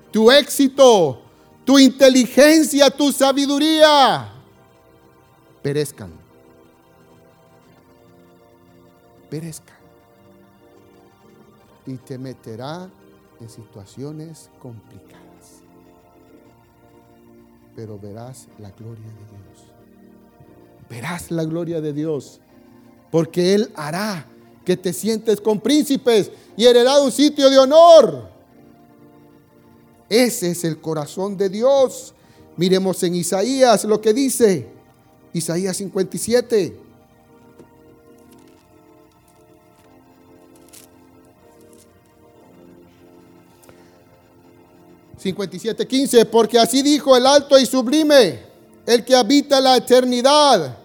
tu 0.10 0.32
éxito, 0.32 1.22
tu 1.64 1.78
inteligencia, 1.78 2.90
tu 2.90 3.12
sabiduría, 3.12 4.37
perezcan. 5.68 6.14
Perezcan 9.30 9.76
y 11.86 11.98
te 11.98 12.18
meterá 12.18 12.90
en 13.42 13.50
situaciones 13.50 14.50
complicadas. 14.62 15.60
Pero 17.76 18.00
verás 18.00 18.48
la 18.60 18.72
gloria 18.72 19.08
de 19.08 19.26
Dios. 19.26 19.68
Verás 20.90 21.32
la 21.32 21.44
gloria 21.44 21.82
de 21.82 21.92
Dios. 21.92 22.40
Porque 23.12 23.54
Él 23.54 23.70
hará 23.76 24.26
que 24.64 24.78
te 24.78 24.94
sientes 24.94 25.42
con 25.42 25.60
príncipes 25.60 26.32
y 26.56 26.64
heredad 26.64 27.04
un 27.04 27.12
sitio 27.12 27.50
de 27.50 27.58
honor. 27.58 28.30
Ese 30.08 30.52
es 30.52 30.64
el 30.64 30.80
corazón 30.80 31.36
de 31.36 31.50
Dios. 31.50 32.14
Miremos 32.56 33.04
en 33.04 33.16
Isaías 33.16 33.84
lo 33.84 34.00
que 34.00 34.14
dice. 34.14 34.77
Isaías 35.38 35.78
57. 35.78 36.88
57.15, 45.24 46.26
porque 46.26 46.60
así 46.60 46.82
dijo 46.82 47.16
el 47.16 47.26
alto 47.26 47.58
y 47.60 47.66
sublime, 47.66 48.40
el 48.86 49.04
que 49.04 49.16
habita 49.16 49.60
la 49.60 49.78
eternidad. 49.78 50.78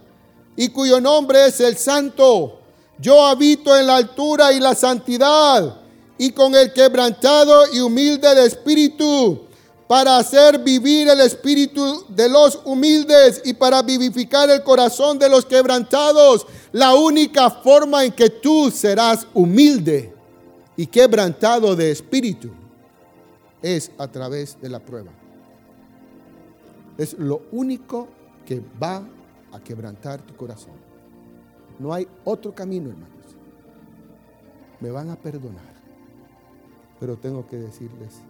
y 0.54 0.68
cuyo 0.68 1.00
nombre 1.00 1.46
es 1.46 1.60
el 1.60 1.78
Santo. 1.78 2.60
Yo 2.98 3.24
habito 3.24 3.74
en 3.74 3.86
la 3.86 3.96
altura 3.96 4.52
y 4.52 4.60
la 4.60 4.74
santidad 4.74 5.76
y 6.18 6.30
con 6.30 6.54
el 6.54 6.74
quebrantado 6.74 7.64
y 7.72 7.80
humilde 7.80 8.34
de 8.34 8.46
espíritu 8.46 9.46
para 9.92 10.16
hacer 10.16 10.58
vivir 10.58 11.06
el 11.06 11.20
espíritu 11.20 12.06
de 12.08 12.26
los 12.26 12.62
humildes 12.64 13.42
y 13.44 13.52
para 13.52 13.82
vivificar 13.82 14.48
el 14.48 14.62
corazón 14.62 15.18
de 15.18 15.28
los 15.28 15.44
quebrantados. 15.44 16.46
La 16.72 16.94
única 16.94 17.50
forma 17.50 18.02
en 18.02 18.12
que 18.12 18.30
tú 18.30 18.70
serás 18.70 19.26
humilde 19.34 20.14
y 20.78 20.86
quebrantado 20.86 21.76
de 21.76 21.90
espíritu 21.90 22.52
es 23.60 23.92
a 23.98 24.08
través 24.08 24.58
de 24.62 24.70
la 24.70 24.80
prueba. 24.80 25.10
Es 26.96 27.12
lo 27.18 27.42
único 27.52 28.08
que 28.46 28.62
va 28.82 29.06
a 29.52 29.60
quebrantar 29.60 30.22
tu 30.22 30.34
corazón. 30.34 30.72
No 31.78 31.92
hay 31.92 32.08
otro 32.24 32.54
camino, 32.54 32.88
hermanos. 32.88 33.36
Me 34.80 34.90
van 34.90 35.10
a 35.10 35.16
perdonar, 35.16 35.74
pero 36.98 37.18
tengo 37.18 37.46
que 37.46 37.56
decirles. 37.56 38.22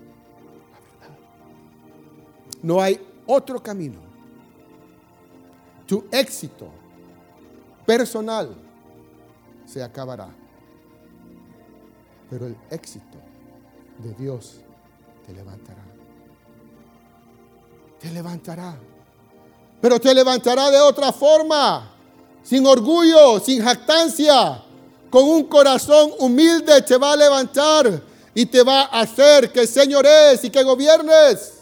No 2.62 2.80
hay 2.80 3.00
otro 3.26 3.62
camino. 3.62 4.00
Tu 5.86 6.04
éxito 6.10 6.68
personal 7.84 8.54
se 9.66 9.82
acabará, 9.82 10.28
pero 12.30 12.46
el 12.46 12.56
éxito 12.70 13.18
de 13.98 14.14
Dios 14.14 14.60
te 15.26 15.32
levantará. 15.32 15.82
Te 17.98 18.10
levantará. 18.10 18.78
Pero 19.80 20.00
te 20.00 20.14
levantará 20.14 20.70
de 20.70 20.80
otra 20.80 21.12
forma, 21.12 21.90
sin 22.42 22.64
orgullo, 22.66 23.40
sin 23.40 23.62
jactancia, 23.62 24.62
con 25.10 25.24
un 25.24 25.44
corazón 25.44 26.12
humilde 26.20 26.80
te 26.82 26.96
va 26.96 27.12
a 27.12 27.16
levantar 27.16 28.02
y 28.34 28.46
te 28.46 28.62
va 28.62 28.82
a 28.82 29.00
hacer 29.00 29.52
que 29.52 29.66
señores 29.66 30.42
y 30.42 30.50
que 30.50 30.62
gobiernes. 30.62 31.61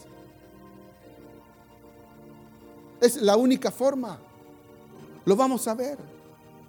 Es 3.01 3.21
la 3.23 3.37
única 3.37 3.71
forma. 3.71 4.19
Lo 5.25 5.37
vamos 5.37 5.67
a 5.69 5.75
ver. 5.75 5.99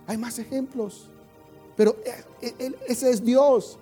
Hay 0.08 0.18
más 0.18 0.40
ejemplos. 0.40 1.08
Pero 1.76 1.96
e, 2.42 2.48
e, 2.60 2.76
ese 2.88 3.10
es 3.10 3.24
Dios. 3.24 3.78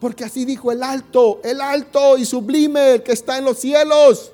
Porque 0.00 0.24
así 0.24 0.44
dijo 0.44 0.70
el 0.70 0.82
alto, 0.82 1.40
el 1.42 1.60
alto 1.60 2.18
y 2.18 2.24
sublime, 2.24 3.02
que 3.02 3.12
está 3.12 3.38
en 3.38 3.44
los 3.44 3.58
cielos. 3.58 4.32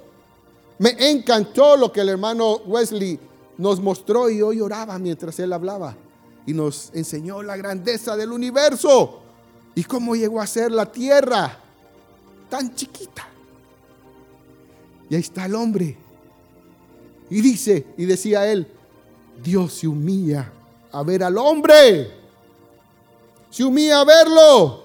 Me 0.78 0.96
encantó 1.10 1.76
lo 1.76 1.92
que 1.92 2.00
el 2.00 2.08
hermano 2.08 2.56
Wesley 2.66 3.20
nos 3.58 3.80
mostró 3.80 4.30
y 4.30 4.38
yo 4.38 4.52
lloraba 4.52 4.98
mientras 4.98 5.38
él 5.38 5.52
hablaba. 5.52 5.94
Y 6.46 6.54
nos 6.54 6.90
enseñó 6.94 7.42
la 7.42 7.56
grandeza 7.56 8.16
del 8.16 8.32
universo 8.32 9.20
y 9.74 9.84
cómo 9.84 10.16
llegó 10.16 10.40
a 10.40 10.46
ser 10.46 10.72
la 10.72 10.90
tierra 10.90 11.58
tan 12.48 12.74
chiquita. 12.74 13.28
Y 15.08 15.14
ahí 15.14 15.20
está 15.20 15.44
el 15.44 15.54
hombre. 15.54 15.96
Y 17.30 17.40
dice, 17.40 17.86
y 17.96 18.04
decía 18.04 18.50
él, 18.50 18.66
Dios 19.42 19.72
se 19.72 19.86
humilla 19.86 20.52
a 20.92 21.02
ver 21.02 21.22
al 21.22 21.38
hombre. 21.38 22.10
Se 23.50 23.64
humilla 23.64 24.00
a 24.00 24.04
verlo. 24.04 24.82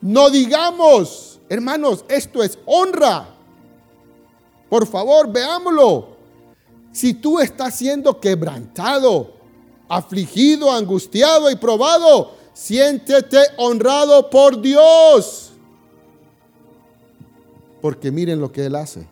No 0.00 0.30
digamos, 0.30 1.38
hermanos, 1.48 2.04
esto 2.08 2.42
es 2.42 2.58
honra. 2.64 3.28
Por 4.68 4.86
favor, 4.86 5.30
veámoslo. 5.30 6.16
Si 6.92 7.14
tú 7.14 7.38
estás 7.40 7.76
siendo 7.76 8.18
quebrantado, 8.18 9.34
afligido, 9.88 10.72
angustiado 10.72 11.50
y 11.50 11.56
probado, 11.56 12.34
siéntete 12.54 13.38
honrado 13.58 14.30
por 14.30 14.60
Dios. 14.60 15.52
Porque 17.82 18.10
miren 18.10 18.40
lo 18.40 18.50
que 18.50 18.66
Él 18.66 18.74
hace. 18.74 19.06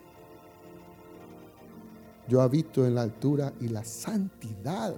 Yo 2.27 2.41
habito 2.41 2.85
en 2.85 2.95
la 2.95 3.01
altura 3.03 3.53
y 3.59 3.67
la 3.67 3.83
santidad. 3.83 4.95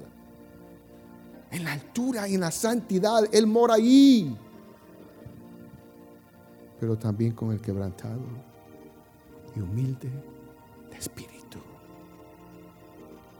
En 1.51 1.63
la 1.63 1.73
altura 1.73 2.27
y 2.27 2.35
en 2.35 2.41
la 2.41 2.51
santidad. 2.51 3.23
Él 3.31 3.47
mora 3.47 3.75
ahí 3.75 4.37
pero 6.79 6.97
también 6.97 7.31
con 7.33 7.51
el 7.51 7.61
quebrantado 7.61 8.21
y 9.55 9.59
humilde 9.59 10.09
de 10.89 10.97
espíritu. 10.97 11.59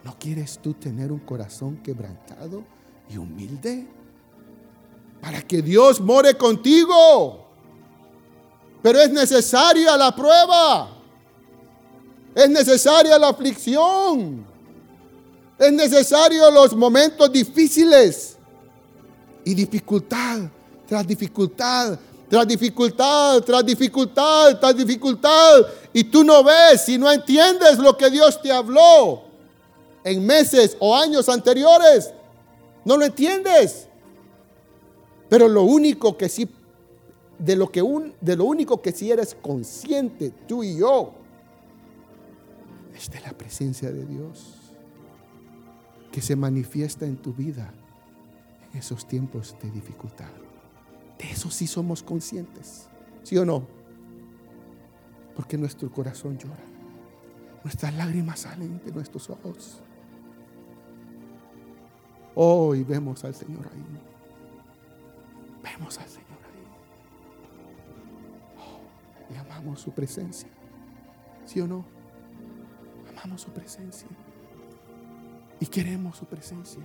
¿No 0.04 0.17
quieres 0.17 0.60
tú 0.60 0.73
tener 0.73 1.12
un 1.12 1.19
corazón 1.19 1.78
quebrantado 1.78 2.63
y 3.10 3.17
humilde? 3.17 3.88
Para 5.21 5.41
que 5.41 5.62
Dios 5.62 6.00
more 6.00 6.36
contigo. 6.36 7.45
Pero 8.82 9.00
es 9.00 9.12
necesaria 9.12 9.97
la 9.97 10.15
prueba. 10.15 10.96
Es 12.38 12.50
necesaria 12.52 13.17
la 13.17 13.30
aflicción. 13.30 14.45
Es 15.58 15.73
necesario 15.73 16.52
los 16.52 16.76
momentos 16.76 17.32
difíciles 17.32 18.38
y 19.43 19.56
dificultad 19.56 20.41
tras 20.88 21.08
dificultad 21.08 21.97
tras 22.30 22.47
dificultad, 22.47 23.41
tras 23.41 23.65
dificultad, 23.65 24.60
tras 24.60 24.76
dificultad. 24.76 25.65
Y 25.93 26.04
tú 26.04 26.23
no 26.23 26.43
ves 26.43 26.88
y 26.89 26.97
no 26.97 27.12
entiendes 27.12 27.80
lo 27.80 27.97
que 27.97 28.10
Dios 28.10 28.41
te 28.41 28.52
habló 28.52 29.23
en 30.04 30.26
meses 30.26 30.76
o 30.80 30.95
años 30.95 31.30
anteriores. 31.30 32.13
No 32.84 32.97
lo 32.97 33.06
entiendes. 33.06 33.88
Pero 35.30 35.47
lo 35.47 35.63
único 35.63 36.17
que 36.17 36.30
sí, 36.30 36.47
de 37.39 37.56
lo, 37.56 37.71
que 37.71 37.82
un, 37.82 38.13
de 38.21 38.36
lo 38.36 38.45
único 38.45 38.82
que 38.82 38.91
sí 38.91 39.12
eres 39.12 39.36
consciente, 39.41 40.32
tú 40.47 40.63
y 40.63 40.78
yo, 40.78 41.13
presencia 43.38 43.91
de 43.91 44.06
Dios 44.06 44.73
que 46.12 46.21
se 46.21 46.36
manifiesta 46.36 47.06
en 47.06 47.17
tu 47.17 47.34
vida 47.34 47.71
en 48.71 48.80
esos 48.80 49.08
tiempos 49.08 49.56
de 49.62 49.71
dificultad. 49.71 50.32
De 51.17 51.32
eso 51.32 51.50
sí 51.50 51.67
somos 51.67 52.04
conscientes. 52.04 52.89
¿Sí 53.23 53.38
o 53.38 53.45
no? 53.45 53.67
Porque 55.36 55.58
nuestro 55.58 55.91
corazón 55.91 56.38
llora. 56.38 56.63
Nuestras 57.63 57.93
lágrimas 57.95 58.39
salen 58.41 58.82
de 58.86 58.91
nuestros 58.91 59.30
ojos. 59.30 59.82
Hoy 62.36 62.84
vemos 62.84 63.23
al 63.23 63.34
Señor 63.34 63.67
ahí. 63.73 63.84
Vemos 65.63 65.97
al 65.97 66.08
Señor 66.08 66.28
ahí. 66.30 66.67
Oh, 68.58 69.34
y 69.34 69.38
amamos 69.38 69.82
su 69.82 69.91
presencia. 69.91 70.50
¿Sí 71.45 71.60
o 71.62 71.67
no? 71.67 71.96
Su 73.36 73.50
presencia. 73.52 74.08
Y 75.60 75.66
queremos 75.66 76.18
su 76.18 76.26
presencia. 76.26 76.84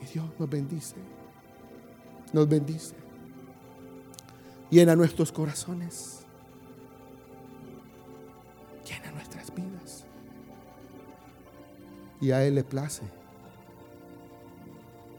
Y 0.00 0.06
Dios 0.06 0.28
nos 0.38 0.48
bendice 0.48 0.96
nos 2.32 2.48
bendice. 2.48 2.94
Llena 4.70 4.94
nuestros 4.94 5.32
corazones. 5.32 6.24
Llena 8.84 9.10
nuestras 9.12 9.52
vidas. 9.54 10.04
Y 12.20 12.30
a 12.30 12.44
Él 12.44 12.54
le 12.56 12.64
place 12.64 13.02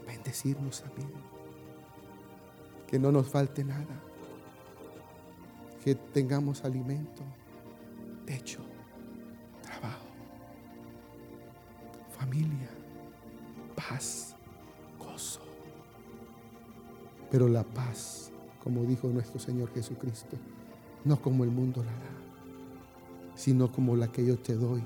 bendecirnos 0.07 0.83
a 0.83 0.85
mí. 0.87 1.05
Que 2.87 2.99
no 2.99 3.11
nos 3.11 3.27
falte 3.27 3.63
nada. 3.63 4.01
Que 5.83 5.95
tengamos 5.95 6.63
alimento, 6.63 7.23
techo, 8.25 8.61
paz 13.93 14.31
pero 17.31 17.47
la 17.47 17.63
paz, 17.63 18.29
como 18.61 18.83
dijo 18.83 19.07
nuestro 19.07 19.39
Señor 19.39 19.73
Jesucristo, 19.73 20.35
no 21.05 21.19
como 21.21 21.45
el 21.45 21.49
mundo 21.49 21.81
la 21.81 21.93
da, 21.93 23.35
sino 23.35 23.71
como 23.71 23.95
la 23.95 24.11
que 24.11 24.25
yo 24.25 24.37
te 24.37 24.53
doy 24.53 24.83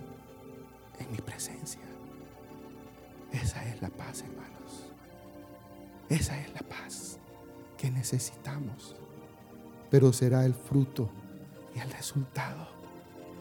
en 1.00 1.12
mi 1.12 1.18
presencia. 1.18 1.82
Esa 3.32 3.68
es 3.68 3.82
la 3.82 3.90
paz, 3.90 4.22
hermanos. 4.22 4.94
Esa 6.08 6.40
es 6.40 6.54
la 6.54 6.62
paz 6.62 7.18
que 7.80 7.90
necesitamos. 7.90 8.96
Pero 9.90 10.14
será 10.14 10.46
el 10.46 10.54
fruto 10.54 11.10
y 11.76 11.80
el 11.80 11.90
resultado 11.90 12.68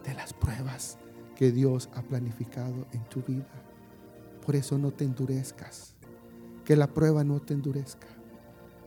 de 0.02 0.14
las 0.14 0.32
pruebas 0.32 0.96
que 1.36 1.52
Dios 1.52 1.90
ha 1.94 2.00
planificado 2.00 2.86
en 2.92 3.04
tu 3.04 3.20
vida. 3.22 3.46
Por 4.44 4.56
eso 4.56 4.78
no 4.78 4.90
te 4.90 5.04
endurezcas. 5.04 5.94
Que 6.64 6.76
la 6.76 6.86
prueba 6.86 7.24
no 7.24 7.40
te 7.40 7.54
endurezca 7.54 8.14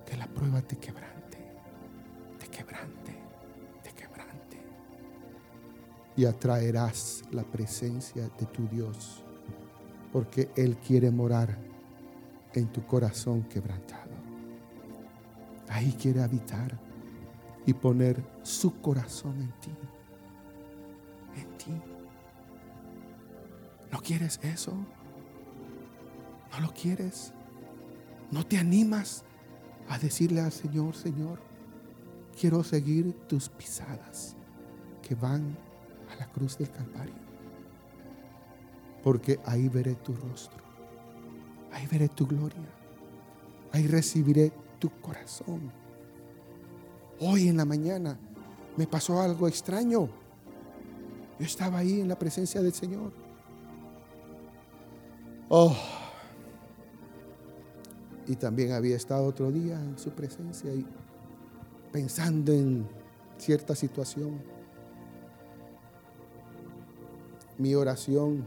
que 0.08 0.16
la 0.16 0.28
prueba 0.28 0.62
te 0.62 0.78
quebrante, 0.78 1.38
te 2.40 2.48
quebrante, 2.48 3.14
te 3.84 3.92
quebrante. 3.92 4.58
Y 6.16 6.24
atraerás 6.24 7.24
la 7.32 7.44
presencia 7.44 8.24
de 8.40 8.46
tu 8.48 8.68
Dios 8.68 9.24
Porque 10.14 10.50
Él 10.56 10.78
quiere 10.78 11.12
morar 11.12 11.58
en 12.54 12.72
tu 12.72 12.86
corazón 12.88 13.44
quebrantado. 13.44 14.16
Ahí 15.68 15.92
quiere 16.02 16.24
habitar 16.24 16.80
y 17.66 17.74
poner 17.74 18.24
su 18.42 18.80
corazón 18.80 19.36
en 19.42 19.52
ti. 19.60 19.72
En 21.36 21.58
ti. 21.58 21.82
¿No 23.92 24.00
quieres 24.00 24.40
eso? 24.42 24.74
¿No 26.58 26.64
lo 26.64 26.74
quieres? 26.74 27.34
¿No 28.32 28.44
te 28.44 28.58
animas 28.58 29.24
a 29.88 30.00
decirle 30.00 30.42
al 30.42 30.52
Señor, 30.52 30.96
Señor, 30.96 31.40
quiero 32.40 32.64
seguir 32.64 33.14
tus 33.28 33.48
pisadas 33.48 34.36
que 35.04 35.14
van 35.14 35.56
a 36.12 36.16
la 36.16 36.26
cruz 36.32 36.58
del 36.58 36.72
Calvario? 36.72 37.14
Porque 39.04 39.40
ahí 39.46 39.70
veré 39.70 39.94
tu 39.96 40.16
rostro, 40.16 40.64
ahí 41.72 41.86
veré 41.86 42.10
tu 42.10 42.26
gloria, 42.26 42.68
ahí 43.72 43.86
recibiré 43.86 44.52
tu 44.80 44.90
corazón. 45.00 45.72
Hoy 47.20 47.50
en 47.50 47.58
la 47.58 47.66
mañana 47.66 48.18
me 48.76 48.88
pasó 48.88 49.22
algo 49.22 49.48
extraño. 49.48 50.10
Yo 51.38 51.46
estaba 51.46 51.78
ahí 51.78 52.02
en 52.02 52.08
la 52.08 52.18
presencia 52.18 52.64
del 52.64 52.74
Señor. 52.74 53.14
Oh, 55.50 55.78
y 58.28 58.36
también 58.36 58.74
había 58.74 58.96
estado 58.96 59.26
otro 59.26 59.52
día 59.52 59.80
en 59.80 59.98
su 59.98 60.12
presencia 60.12 60.74
y 60.74 60.86
pensando 61.92 62.52
en 62.52 62.86
cierta 63.38 63.74
situación. 63.74 64.42
Mi 67.58 67.74
oración 67.74 68.46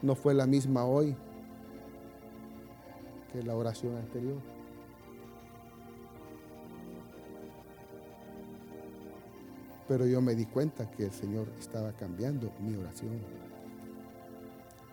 no 0.00 0.14
fue 0.14 0.32
la 0.34 0.46
misma 0.46 0.84
hoy 0.86 1.14
que 3.30 3.42
la 3.42 3.54
oración 3.54 3.96
anterior. 3.96 4.40
Pero 9.86 10.06
yo 10.06 10.22
me 10.22 10.34
di 10.34 10.46
cuenta 10.46 10.90
que 10.90 11.04
el 11.04 11.12
Señor 11.12 11.48
estaba 11.58 11.92
cambiando 11.92 12.50
mi 12.60 12.74
oración, 12.74 13.20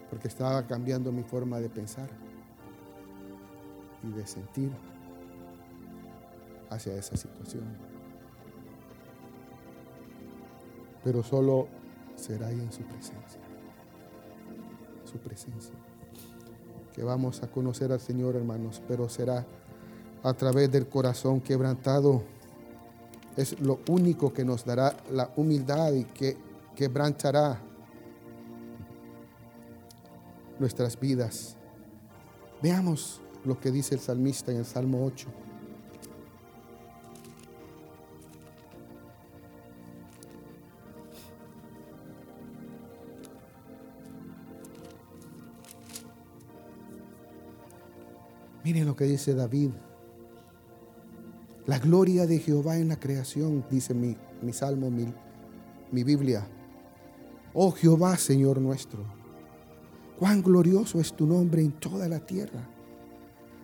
porque 0.09 0.27
estaba 0.27 0.67
cambiando 0.67 1.11
mi 1.13 1.23
forma 1.23 1.59
de 1.59 1.69
pensar 1.69 2.09
y 4.03 4.11
de 4.11 4.25
sentir 4.25 4.71
hacia 6.69 6.95
esa 6.95 7.17
situación. 7.17 7.63
Pero 11.03 11.23
solo 11.23 11.67
será 12.15 12.47
ahí 12.47 12.59
en 12.59 12.71
su 12.71 12.83
presencia. 12.83 13.41
Su 15.05 15.17
presencia. 15.17 15.73
Que 16.93 17.03
vamos 17.03 17.41
a 17.43 17.47
conocer 17.47 17.91
al 17.91 17.99
Señor, 17.99 18.35
hermanos, 18.35 18.81
pero 18.87 19.07
será 19.09 19.45
a 20.23 20.33
través 20.33 20.71
del 20.71 20.87
corazón 20.87 21.41
quebrantado. 21.41 22.23
Es 23.37 23.59
lo 23.61 23.79
único 23.87 24.33
que 24.33 24.43
nos 24.43 24.65
dará 24.65 24.95
la 25.11 25.31
humildad 25.37 25.93
y 25.93 26.03
que 26.03 26.37
quebrantará 26.75 27.59
nuestras 30.59 30.99
vidas. 30.99 31.55
Veamos 32.61 33.21
lo 33.45 33.59
que 33.59 33.71
dice 33.71 33.95
el 33.95 34.01
salmista 34.01 34.51
en 34.51 34.57
el 34.57 34.65
Salmo 34.65 35.05
8. 35.05 35.27
Miren 48.63 48.85
lo 48.85 48.95
que 48.95 49.05
dice 49.05 49.33
David. 49.33 49.71
La 51.65 51.79
gloria 51.79 52.25
de 52.25 52.39
Jehová 52.39 52.77
en 52.77 52.89
la 52.89 52.99
creación, 52.99 53.65
dice 53.69 53.93
mi, 53.93 54.15
mi 54.41 54.53
salmo, 54.53 54.91
mi, 54.91 55.13
mi 55.91 56.03
Biblia. 56.03 56.47
Oh 57.53 57.71
Jehová, 57.71 58.17
Señor 58.17 58.59
nuestro, 58.59 59.03
cuán 60.17 60.43
glorioso 60.43 60.99
es 60.99 61.13
tu 61.13 61.25
nombre 61.25 61.61
en 61.61 61.71
toda 61.71 62.07
la 62.07 62.19
tierra. 62.19 62.67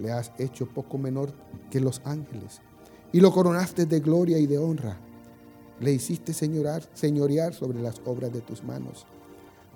Le 0.00 0.12
has 0.12 0.32
hecho 0.38 0.66
poco 0.66 0.98
menor 0.98 1.32
que 1.70 1.80
los 1.80 2.00
ángeles 2.04 2.60
y 3.12 3.20
lo 3.20 3.32
coronaste 3.32 3.86
de 3.86 4.00
gloria 4.00 4.38
y 4.38 4.46
de 4.46 4.58
honra. 4.58 4.98
Le 5.80 5.92
hiciste 5.92 6.32
señorar, 6.32 6.88
señorear 6.92 7.54
sobre 7.54 7.80
las 7.80 8.00
obras 8.04 8.32
de 8.32 8.40
tus 8.40 8.62
manos. 8.62 9.06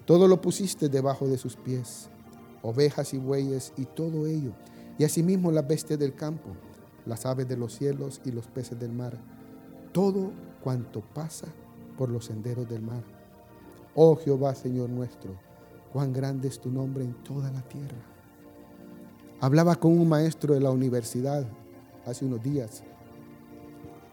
Todo 0.04 0.28
lo 0.28 0.40
pusiste 0.40 0.88
debajo 0.88 1.26
de 1.26 1.38
sus 1.38 1.56
pies, 1.56 2.08
ovejas 2.62 3.14
y 3.14 3.18
bueyes 3.18 3.72
y 3.76 3.86
todo 3.86 4.26
ello, 4.26 4.52
y 4.98 5.04
asimismo 5.04 5.50
las 5.50 5.66
bestias 5.66 5.98
del 5.98 6.14
campo, 6.14 6.50
las 7.06 7.26
aves 7.26 7.48
de 7.48 7.56
los 7.56 7.74
cielos 7.74 8.20
y 8.24 8.30
los 8.30 8.46
peces 8.46 8.78
del 8.78 8.92
mar, 8.92 9.18
todo 9.92 10.30
cuanto 10.62 11.00
pasa 11.00 11.46
por 11.96 12.10
los 12.10 12.26
senderos 12.26 12.68
del 12.68 12.82
mar. 12.82 13.02
Oh 13.94 14.16
Jehová, 14.16 14.54
Señor 14.54 14.90
nuestro, 14.90 15.38
cuán 15.92 16.12
grande 16.12 16.48
es 16.48 16.60
tu 16.60 16.70
nombre 16.70 17.04
en 17.04 17.14
toda 17.22 17.50
la 17.50 17.62
tierra. 17.62 18.13
Hablaba 19.40 19.76
con 19.76 19.98
un 19.98 20.08
maestro 20.08 20.54
de 20.54 20.60
la 20.60 20.70
universidad 20.70 21.46
hace 22.06 22.24
unos 22.24 22.42
días 22.42 22.82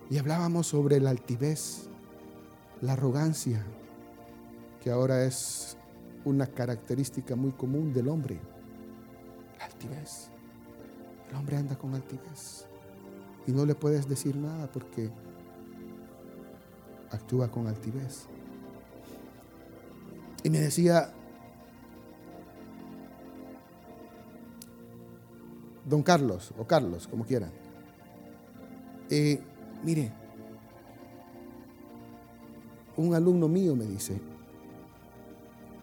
y 0.09 0.17
hablábamos 0.17 0.67
sobre 0.67 0.99
la 0.99 1.09
altivez, 1.09 1.87
la 2.81 2.93
arrogancia, 2.93 3.63
que 4.81 4.91
ahora 4.91 5.23
es 5.23 5.77
una 6.25 6.47
característica 6.47 7.35
muy 7.35 7.51
común 7.51 7.93
del 7.93 8.09
hombre. 8.09 8.39
La 9.57 9.65
altivez. 9.65 10.29
El 11.29 11.37
hombre 11.37 11.57
anda 11.57 11.77
con 11.77 11.93
altivez 11.95 12.65
y 13.47 13.51
no 13.51 13.65
le 13.65 13.73
puedes 13.73 14.07
decir 14.07 14.35
nada 14.35 14.69
porque 14.71 15.09
actúa 17.09 17.49
con 17.49 17.67
altivez. 17.67 18.27
Y 20.43 20.49
me 20.49 20.59
decía, 20.59 21.13
don 25.91 26.03
Carlos 26.03 26.53
o 26.57 26.65
Carlos, 26.65 27.05
como 27.05 27.25
quieran. 27.25 27.51
Eh, 29.09 29.41
mire, 29.83 30.09
un 32.95 33.13
alumno 33.13 33.49
mío 33.49 33.75
me 33.75 33.85
dice, 33.85 34.17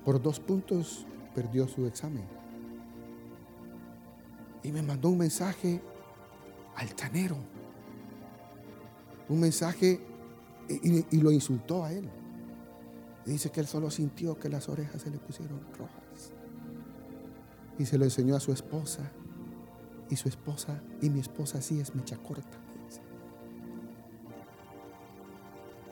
por 0.07 0.21
dos 0.21 0.41
puntos 0.41 1.07
perdió 1.35 1.69
su 1.69 1.87
examen. 1.87 2.25
Y 4.63 4.73
me 4.73 4.81
mandó 4.81 5.11
un 5.11 5.19
mensaje 5.19 5.83
altanero. 6.75 7.37
Un 9.29 9.41
mensaje 9.41 10.01
y 10.71 11.21
lo 11.21 11.31
insultó 11.31 11.85
a 11.85 11.93
él. 11.93 12.09
dice 13.27 13.51
que 13.51 13.61
él 13.61 13.67
solo 13.67 13.91
sintió 13.91 14.39
que 14.39 14.49
las 14.49 14.71
orejas 14.71 15.03
se 15.03 15.11
le 15.11 15.19
pusieron 15.19 15.61
rojas. 15.79 16.33
Y 17.79 17.85
se 17.85 17.99
lo 17.99 18.05
enseñó 18.05 18.37
a 18.37 18.41
su 18.41 18.53
esposa 18.53 19.13
y 20.11 20.17
su 20.17 20.29
esposa, 20.29 20.83
y 21.01 21.11
mi 21.11 21.21
esposa 21.21 21.61
sí 21.61 21.81
es 21.81 21.95
mecha 21.95 22.17
corta. 22.17 22.59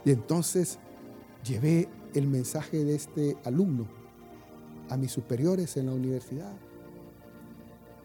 Y 0.05 0.13
entonces 0.13 0.79
llevé 1.45 1.89
el 2.15 2.29
mensaje 2.29 2.85
de 2.85 2.95
este 2.95 3.37
alumno 3.45 3.87
a 4.89 4.97
mis 4.97 5.11
superiores 5.11 5.77
en 5.77 5.87
la 5.87 5.93
universidad. 5.93 6.55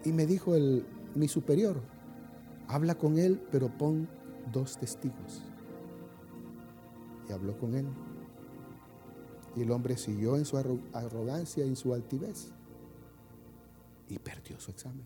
Y 0.03 0.11
me 0.11 0.25
dijo 0.25 0.55
el, 0.55 0.83
mi 1.13 1.27
superior, 1.27 1.79
habla 2.67 2.95
con 2.95 3.19
él, 3.19 3.39
pero 3.51 3.69
pon 3.69 4.09
dos 4.51 4.77
testigos. 4.77 5.43
Y 7.29 7.33
habló 7.33 7.55
con 7.57 7.75
él. 7.75 7.85
Y 9.55 9.61
el 9.61 9.71
hombre 9.71 9.95
siguió 9.95 10.37
en 10.37 10.45
su 10.45 10.57
arrogancia 10.57 11.63
en 11.63 11.75
su 11.75 11.93
altivez. 11.93 12.51
Y 14.09 14.17
perdió 14.17 14.59
su 14.59 14.71
examen. 14.71 15.05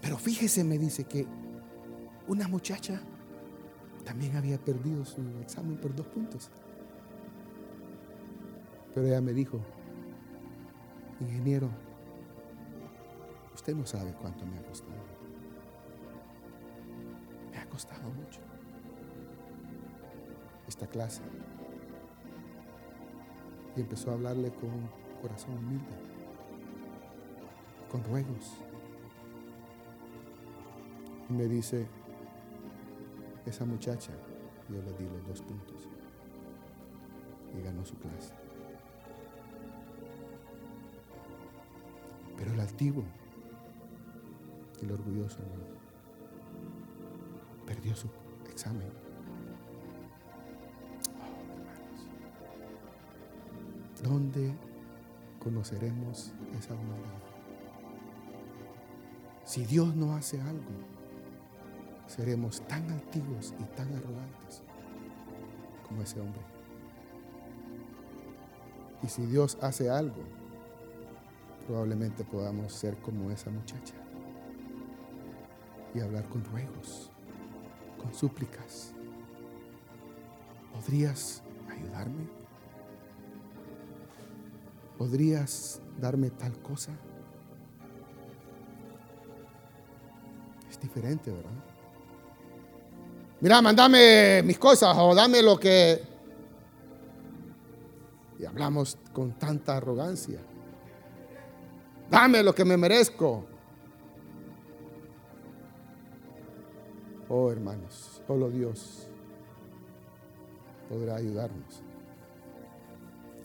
Pero 0.00 0.16
fíjese, 0.18 0.64
me 0.64 0.78
dice 0.78 1.04
que 1.04 1.26
una 2.26 2.48
muchacha 2.48 3.00
también 4.04 4.36
había 4.36 4.58
perdido 4.58 5.04
su 5.04 5.20
examen 5.42 5.76
por 5.76 5.94
dos 5.94 6.06
puntos. 6.06 6.50
Pero 8.94 9.06
ella 9.06 9.20
me 9.20 9.32
dijo, 9.32 9.60
ingeniero, 11.20 11.68
Usted 13.58 13.74
no 13.74 13.84
sabe 13.84 14.12
cuánto 14.12 14.46
me 14.46 14.56
ha 14.56 14.62
costado. 14.62 15.02
Me 17.50 17.58
ha 17.58 17.68
costado 17.68 18.08
mucho 18.08 18.40
esta 20.68 20.86
clase. 20.86 21.22
Y 23.76 23.80
empezó 23.80 24.10
a 24.10 24.14
hablarle 24.14 24.52
con 24.52 24.70
corazón 25.20 25.58
humilde, 25.58 25.84
con 27.90 28.04
ruegos. 28.04 28.62
Y 31.28 31.32
me 31.32 31.46
dice, 31.46 31.86
esa 33.44 33.64
muchacha, 33.64 34.12
yo 34.68 34.82
le 34.82 34.92
di 34.92 35.04
los 35.04 35.26
dos 35.26 35.42
puntos 35.42 35.88
y 37.56 37.62
ganó 37.62 37.84
su 37.84 37.96
clase. 37.96 38.32
Pero 42.36 42.52
el 42.52 42.60
altivo, 42.60 43.02
el 44.80 44.92
orgulloso, 44.92 45.38
perdió 47.66 47.94
su 47.96 48.08
examen. 48.50 48.90
Oh, 51.20 51.42
hermanos, 51.42 52.08
¿dónde 54.02 54.54
conoceremos 55.38 56.32
esa 56.58 56.74
humildad? 56.74 57.18
Si 59.44 59.64
Dios 59.64 59.96
no 59.96 60.14
hace 60.14 60.40
algo, 60.40 60.97
seremos 62.08 62.60
tan 62.62 62.90
altivos 62.90 63.54
y 63.60 63.64
tan 63.76 63.94
arrogantes 63.94 64.62
como 65.86 66.02
ese 66.02 66.20
hombre. 66.20 66.40
Y 69.02 69.06
si 69.08 69.24
Dios 69.26 69.56
hace 69.60 69.88
algo, 69.88 70.22
probablemente 71.66 72.24
podamos 72.24 72.72
ser 72.72 72.96
como 72.96 73.30
esa 73.30 73.50
muchacha 73.50 73.94
y 75.94 76.00
hablar 76.00 76.28
con 76.28 76.44
ruegos, 76.44 77.12
con 77.98 78.12
súplicas. 78.12 78.92
¿Podrías 80.72 81.42
ayudarme? 81.70 82.26
¿Podrías 84.96 85.80
darme 86.00 86.30
tal 86.30 86.58
cosa? 86.60 86.92
Es 90.68 90.80
diferente, 90.80 91.30
¿verdad? 91.30 91.77
Mira, 93.40 93.62
mandame 93.62 94.42
mis 94.42 94.58
cosas 94.58 94.96
o 94.98 95.14
dame 95.14 95.42
lo 95.42 95.58
que... 95.58 96.02
Y 98.38 98.44
hablamos 98.44 98.98
con 99.12 99.32
tanta 99.38 99.76
arrogancia. 99.76 100.40
Dame 102.10 102.42
lo 102.42 102.54
que 102.54 102.64
me 102.64 102.76
merezco. 102.76 103.46
Oh 107.28 107.50
hermanos, 107.50 108.22
solo 108.26 108.48
Dios 108.48 109.08
podrá 110.88 111.16
ayudarnos 111.16 111.82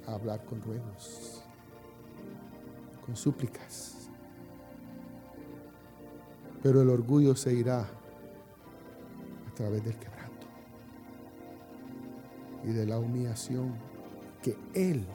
a 0.08 0.14
hablar 0.14 0.44
con 0.46 0.62
ruegos, 0.62 1.44
con 3.06 3.16
súplicas. 3.16 4.10
Pero 6.62 6.82
el 6.82 6.90
orgullo 6.90 7.36
se 7.36 7.54
irá 7.54 7.86
través 9.64 9.86
del 9.86 9.96
quebranto 9.96 10.46
y 12.66 12.74
de 12.74 12.86
la 12.86 13.00
humillación 13.00 13.74
que 14.42 14.58
Él 14.74 15.06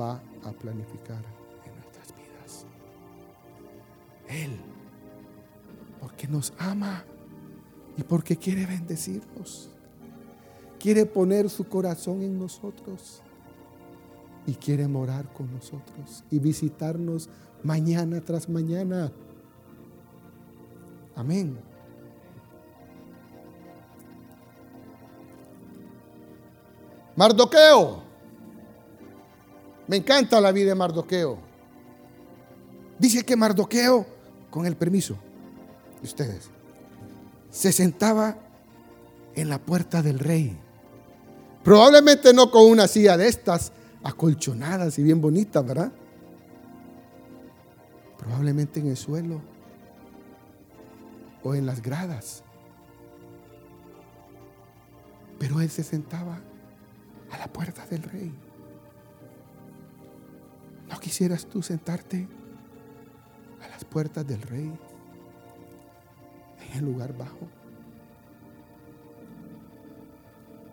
va 0.00 0.22
a 0.44 0.52
planificar 0.52 1.20
en 1.66 1.74
nuestras 1.74 2.14
vidas. 2.14 2.66
Él, 4.28 4.60
porque 6.00 6.28
nos 6.28 6.52
ama 6.56 7.04
y 7.96 8.04
porque 8.04 8.36
quiere 8.36 8.64
bendecirnos. 8.64 9.70
Quiere 10.78 11.04
poner 11.04 11.50
su 11.50 11.64
corazón 11.64 12.22
en 12.22 12.38
nosotros 12.38 13.22
y 14.46 14.54
quiere 14.54 14.86
morar 14.86 15.32
con 15.32 15.52
nosotros 15.52 16.22
y 16.30 16.38
visitarnos 16.38 17.28
mañana 17.64 18.20
tras 18.20 18.48
mañana. 18.48 19.10
Amén. 21.16 21.73
Mardoqueo. 27.16 28.02
Me 29.86 29.96
encanta 29.96 30.40
la 30.40 30.50
vida 30.52 30.70
de 30.70 30.74
Mardoqueo. 30.74 31.38
Dice 32.98 33.24
que 33.24 33.36
Mardoqueo, 33.36 34.06
con 34.50 34.66
el 34.66 34.76
permiso 34.76 35.16
de 36.00 36.06
ustedes, 36.06 36.50
se 37.50 37.72
sentaba 37.72 38.36
en 39.34 39.48
la 39.48 39.58
puerta 39.58 40.02
del 40.02 40.18
rey. 40.18 40.56
Probablemente 41.62 42.32
no 42.32 42.50
con 42.50 42.66
una 42.66 42.88
silla 42.88 43.16
de 43.16 43.28
estas 43.28 43.72
acolchonadas 44.02 44.98
y 44.98 45.02
bien 45.02 45.20
bonitas, 45.20 45.64
¿verdad? 45.66 45.92
Probablemente 48.18 48.80
en 48.80 48.88
el 48.88 48.96
suelo 48.96 49.40
o 51.42 51.54
en 51.54 51.66
las 51.66 51.82
gradas. 51.82 52.42
Pero 55.38 55.60
él 55.60 55.70
se 55.70 55.82
sentaba 55.82 56.40
a 57.34 57.38
la 57.38 57.46
puerta 57.48 57.86
del 57.86 58.02
rey. 58.02 58.32
¿No 60.88 61.00
quisieras 61.00 61.46
tú 61.46 61.62
sentarte 61.62 62.28
a 63.62 63.68
las 63.68 63.84
puertas 63.84 64.26
del 64.26 64.40
rey? 64.42 64.72
En 66.60 66.78
el 66.78 66.84
lugar 66.84 67.16
bajo 67.16 67.48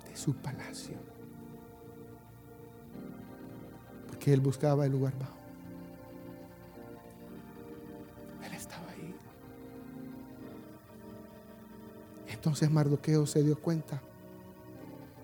de 0.08 0.16
su 0.16 0.36
palacio. 0.36 0.98
Porque 4.08 4.34
él 4.34 4.42
buscaba 4.42 4.86
el 4.86 4.92
lugar 4.92 5.18
bajo. 5.18 5.38
Él 8.44 8.54
estaba 8.54 8.90
ahí. 8.92 9.16
Entonces 12.28 12.70
Mardoqueo 12.70 13.26
se 13.26 13.44
dio 13.44 13.60
cuenta 13.60 14.02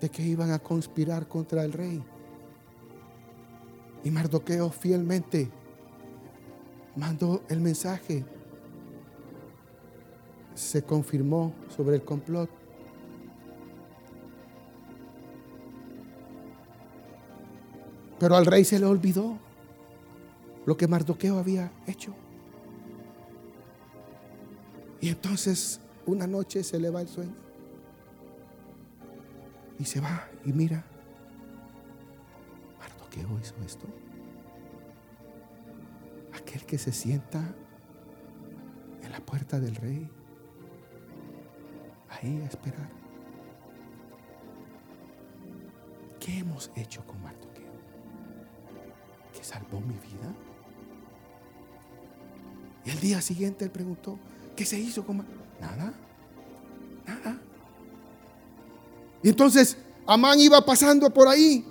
de 0.00 0.08
que 0.08 0.22
iban 0.22 0.50
a 0.52 0.58
conspirar 0.58 1.26
contra 1.26 1.64
el 1.64 1.72
rey. 1.72 2.02
Y 4.04 4.10
Mardoqueo 4.10 4.70
fielmente 4.70 5.50
mandó 6.96 7.42
el 7.48 7.60
mensaje. 7.60 8.24
Se 10.54 10.82
confirmó 10.82 11.52
sobre 11.74 11.96
el 11.96 12.04
complot. 12.04 12.50
Pero 18.18 18.36
al 18.36 18.46
rey 18.46 18.64
se 18.64 18.78
le 18.78 18.86
olvidó 18.86 19.38
lo 20.66 20.76
que 20.76 20.88
Mardoqueo 20.88 21.38
había 21.38 21.72
hecho. 21.86 22.14
Y 25.00 25.08
entonces 25.08 25.80
una 26.06 26.26
noche 26.26 26.64
se 26.64 26.80
le 26.80 26.90
va 26.90 27.02
el 27.02 27.08
sueño. 27.08 27.47
Y 29.78 29.84
se 29.84 30.00
va 30.00 30.28
y 30.44 30.52
mira. 30.52 30.84
Mardoqueo 32.78 33.38
hizo 33.40 33.54
esto. 33.64 33.86
Aquel 36.34 36.64
que 36.64 36.78
se 36.78 36.92
sienta 36.92 37.54
en 39.02 39.12
la 39.12 39.20
puerta 39.20 39.60
del 39.60 39.76
rey. 39.76 40.10
Ahí 42.10 42.40
a 42.40 42.46
esperar. 42.46 42.88
¿Qué 46.18 46.38
hemos 46.38 46.70
hecho 46.74 47.06
con 47.06 47.22
Mardoqueo? 47.22 47.72
¿Que 49.32 49.44
salvó 49.44 49.80
mi 49.80 49.94
vida? 49.94 50.34
Y 52.84 52.90
el 52.90 53.00
día 53.00 53.20
siguiente 53.20 53.64
él 53.64 53.70
preguntó, 53.70 54.18
¿qué 54.56 54.64
se 54.64 54.78
hizo 54.78 55.04
con 55.04 55.18
Mardoqueo? 55.18 55.38
Nada, 55.60 55.94
nada. 57.06 57.37
Y 59.22 59.30
entonces 59.30 59.76
Amán 60.06 60.40
iba 60.40 60.64
pasando 60.64 61.10
por 61.10 61.28
ahí, 61.28 61.64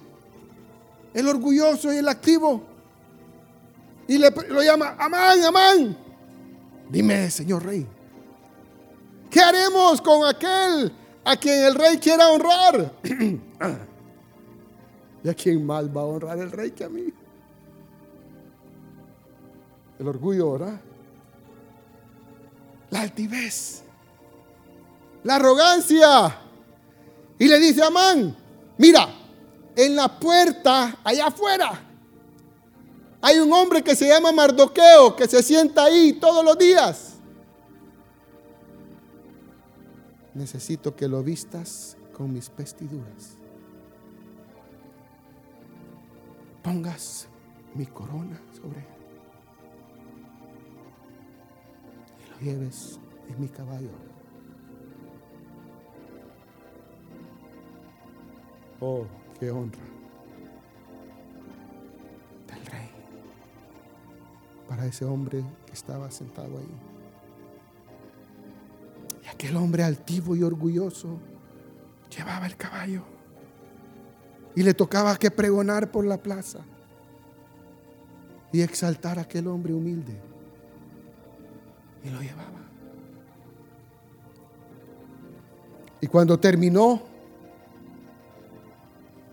el 1.14 1.28
orgulloso 1.28 1.92
y 1.92 1.98
el 1.98 2.08
activo. 2.08 2.62
Y 4.08 4.18
le, 4.18 4.30
lo 4.50 4.62
llama, 4.62 4.96
Amán, 5.00 5.44
Amán. 5.44 5.98
Dime, 6.90 7.30
señor 7.30 7.66
rey, 7.66 7.86
¿qué 9.30 9.42
haremos 9.42 10.00
con 10.02 10.26
aquel 10.26 10.94
a 11.26 11.36
quien 11.36 11.66
el 11.66 11.76
rey 11.76 11.98
quiera 11.98 12.30
honrar? 12.30 12.94
¿Y 15.24 15.30
a 15.30 15.34
quién 15.34 15.66
más 15.66 15.86
va 15.86 16.02
a 16.02 16.06
honrar 16.06 16.38
el 16.38 16.52
rey 16.52 16.72
que 16.72 16.84
a 16.84 16.90
mí? 16.90 17.12
El 20.00 20.08
orgullo, 20.08 20.54
¿verdad? 20.54 20.80
La 22.92 23.02
altivez, 23.02 23.84
la 25.24 25.36
arrogancia. 25.36 26.47
Y 27.40 27.48
le 27.48 27.60
dice 27.60 27.84
Amán, 27.84 28.36
mira, 28.78 29.08
en 29.76 29.96
la 29.96 30.20
puerta, 30.20 31.00
allá 31.04 31.28
afuera, 31.28 31.84
Hay 33.22 33.40
un 33.40 33.52
hombre 33.52 33.84
que 33.84 33.96
se 33.96 34.08
llama 34.08 34.32
Mardoqueo 34.32 35.16
que 35.16 35.28
se 35.28 35.42
sienta 35.42 35.86
ahí 35.86 36.14
todos 36.14 36.46
los 36.46 36.58
días. 36.58 37.16
Necesito 40.34 40.96
que 40.96 41.08
lo 41.08 41.24
vistas 41.24 41.98
con 42.14 42.32
mis 42.32 42.52
vestiduras. 42.56 43.38
Pongas 46.62 47.28
mi 47.74 47.88
corona 47.88 48.40
sobre 48.62 48.80
él. 48.80 48.86
Y 52.20 52.30
lo 52.30 52.52
lleves 52.52 53.00
en 53.30 53.42
mi 53.42 53.48
caballo. 53.48 54.07
Oh, 58.80 59.06
qué 59.40 59.50
honra 59.50 59.80
del 62.48 62.66
rey 62.68 62.90
para 64.70 64.86
ese 64.86 65.06
hombre 65.06 65.44
que 65.66 65.74
estaba 65.74 66.12
sentado 66.12 66.58
ahí. 66.58 66.78
Y 69.24 69.28
aquel 69.28 69.56
hombre 69.56 69.84
altivo 69.84 70.36
y 70.36 70.44
orgulloso 70.44 71.18
llevaba 72.16 72.46
el 72.46 72.56
caballo 72.56 73.04
y 74.56 74.64
le 74.64 74.74
tocaba 74.74 75.18
que 75.18 75.32
pregonar 75.32 75.92
por 75.92 76.06
la 76.06 76.18
plaza 76.18 76.60
y 78.52 78.62
exaltar 78.62 79.20
a 79.20 79.24
aquel 79.24 79.48
hombre 79.48 79.74
humilde. 79.74 80.20
Y 82.04 82.10
lo 82.10 82.22
llevaba. 82.22 82.62
Y 86.00 86.08
cuando 86.08 86.40
terminó, 86.40 87.17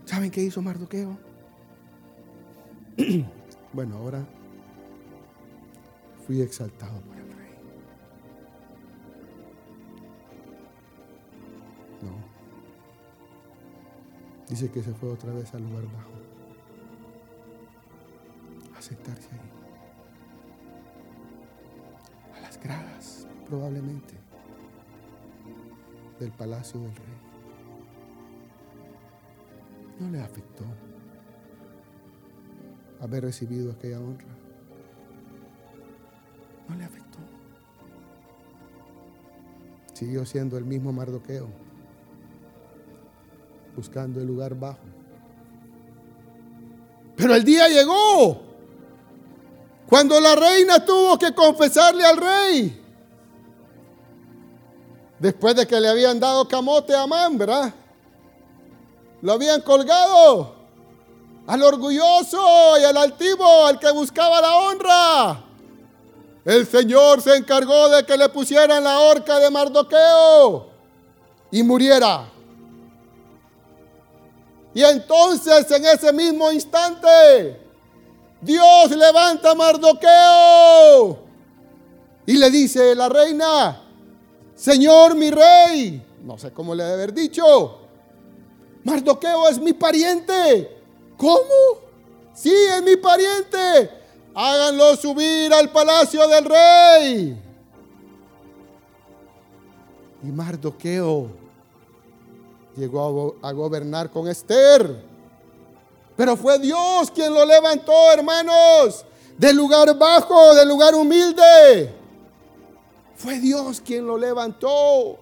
¿saben 0.05 0.31
qué 0.31 0.43
hizo 0.43 0.63
Mardoqueo? 0.63 1.19
bueno, 3.73 3.97
ahora 3.97 4.25
fui 6.27 6.41
exaltado 6.41 7.01
por 7.03 7.17
el 7.17 7.33
rey. 7.33 7.55
No. 12.03 12.13
Dice 14.49 14.71
que 14.71 14.83
se 14.83 14.95
fue 14.95 15.11
otra 15.11 15.33
vez 15.33 15.53
al 15.55 15.63
lugar 15.63 15.85
bajo. 15.85 16.13
A 18.77 18.83
sentarse 18.83 19.29
ahí. 19.33 19.51
A 22.37 22.41
las 22.41 22.61
gradas, 22.61 23.27
probablemente, 23.49 24.15
del 26.21 26.31
palacio 26.33 26.81
del 26.81 26.95
rey. 26.95 27.34
No 29.99 30.11
le 30.11 30.21
afectó 30.21 30.65
haber 33.01 33.25
recibido 33.25 33.73
aquella 33.73 34.01
honra. 34.01 34.27
No 36.69 36.75
le 36.77 36.85
afectó. 36.85 37.19
Siguió 39.93 40.25
siendo 40.25 40.57
el 40.59 40.65
mismo 40.65 40.93
Mardoqueo, 40.93 41.49
buscando 43.77 44.21
el 44.21 44.27
lugar 44.27 44.59
bajo. 44.59 44.81
Pero 47.17 47.35
el 47.35 47.45
día 47.45 47.69
llegó 47.69 48.43
cuando 49.87 50.19
la 50.19 50.35
reina 50.35 50.85
tuvo 50.85 51.19
que 51.19 51.33
confesarle 51.35 52.05
al 52.05 52.17
rey. 52.17 52.81
Después 55.19 55.55
de 55.55 55.67
que 55.67 55.81
le 55.81 55.89
habían 55.89 56.19
dado 56.19 56.49
camote 56.49 56.95
a 56.95 57.07
¿verdad? 57.33 57.73
Lo 59.25 59.33
habían 59.33 59.63
colgado 59.63 60.55
al 61.47 61.63
orgulloso 61.63 62.79
y 62.79 62.85
al 62.85 62.95
altivo, 62.95 63.65
al 63.65 63.79
que 63.79 63.91
buscaba 63.91 64.39
la 64.39 64.57
honra. 64.59 65.45
El 66.45 66.67
Señor 66.67 67.23
se 67.23 67.35
encargó 67.35 67.89
de 67.89 68.05
que 68.05 68.19
le 68.19 68.29
pusieran 68.29 68.85
la 68.85 69.01
horca 69.01 69.39
de 69.39 69.49
Mardoqueo 69.49 70.67
y 71.51 71.63
muriera. 71.63 72.29
Y 74.75 74.83
entonces 74.83 75.71
en 75.71 75.87
ese 75.87 76.13
mismo 76.13 76.53
instante, 76.53 77.63
Dios 78.43 78.91
levanta 78.91 79.53
a 79.53 79.55
Mardoqueo 79.55 81.19
y 82.27 82.37
le 82.37 82.51
dice 82.51 82.95
la 82.95 83.09
reina, 83.09 83.81
Señor 84.55 85.15
mi 85.15 85.31
rey, 85.31 86.07
no 86.25 86.37
sé 86.37 86.53
cómo 86.53 86.75
le 86.75 86.85
debe 86.85 86.95
haber 86.95 87.15
dicho, 87.15 87.84
Mardoqueo 88.85 89.49
es 89.49 89.59
mi 89.59 89.73
pariente. 89.73 90.71
¿Cómo? 91.17 91.41
Sí, 92.35 92.53
es 92.53 92.83
mi 92.83 92.97
pariente 92.97 94.05
háganlo 94.35 94.97
subir 94.97 95.53
al 95.55 95.71
palacio 95.71 96.27
del 96.27 96.45
rey. 96.45 97.43
Y 100.23 100.27
Mardoqueo 100.27 101.29
llegó 102.77 103.37
a, 103.43 103.53
gobernar 103.53 104.11
con 104.11 104.27
Esther. 104.29 105.03
Pero 106.17 106.37
fue 106.37 106.59
Dios 106.59 107.11
quien 107.11 107.33
lo 107.33 107.45
levantó, 107.45 107.93
hermanos, 108.13 109.05
del 109.37 109.57
lugar 109.57 109.97
bajo, 109.97 110.55
del 110.55 110.69
lugar 110.69 110.95
humilde. 110.95 111.93
Fue 113.17 113.39
Dios 113.39 113.81
quien 113.81 114.07
lo 114.07 114.17
levantó 114.17 115.19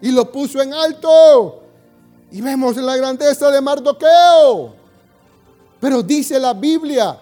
y 0.00 0.10
lo 0.10 0.30
puso 0.30 0.62
en 0.62 0.72
alto. 0.72 1.62
Y 2.30 2.40
vemos 2.40 2.76
la 2.76 2.96
grandeza 2.96 3.50
de 3.50 3.60
Mardoqueo. 3.60 4.74
Pero 5.80 6.02
dice 6.02 6.38
la 6.38 6.54
Biblia 6.54 7.18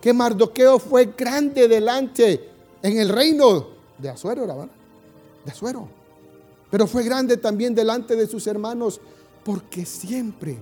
que 0.00 0.12
Mardoqueo 0.12 0.78
fue 0.78 1.12
grande 1.16 1.68
delante 1.68 2.48
en 2.82 2.98
el 2.98 3.08
reino 3.08 3.68
de 3.98 4.08
Azuero, 4.08 4.46
¿verdad? 4.46 4.68
De 5.44 5.50
Azuero. 5.50 5.88
Pero 6.70 6.86
fue 6.86 7.02
grande 7.02 7.36
también 7.36 7.74
delante 7.74 8.16
de 8.16 8.26
sus 8.26 8.46
hermanos 8.46 9.00
porque 9.44 9.84
siempre 9.84 10.58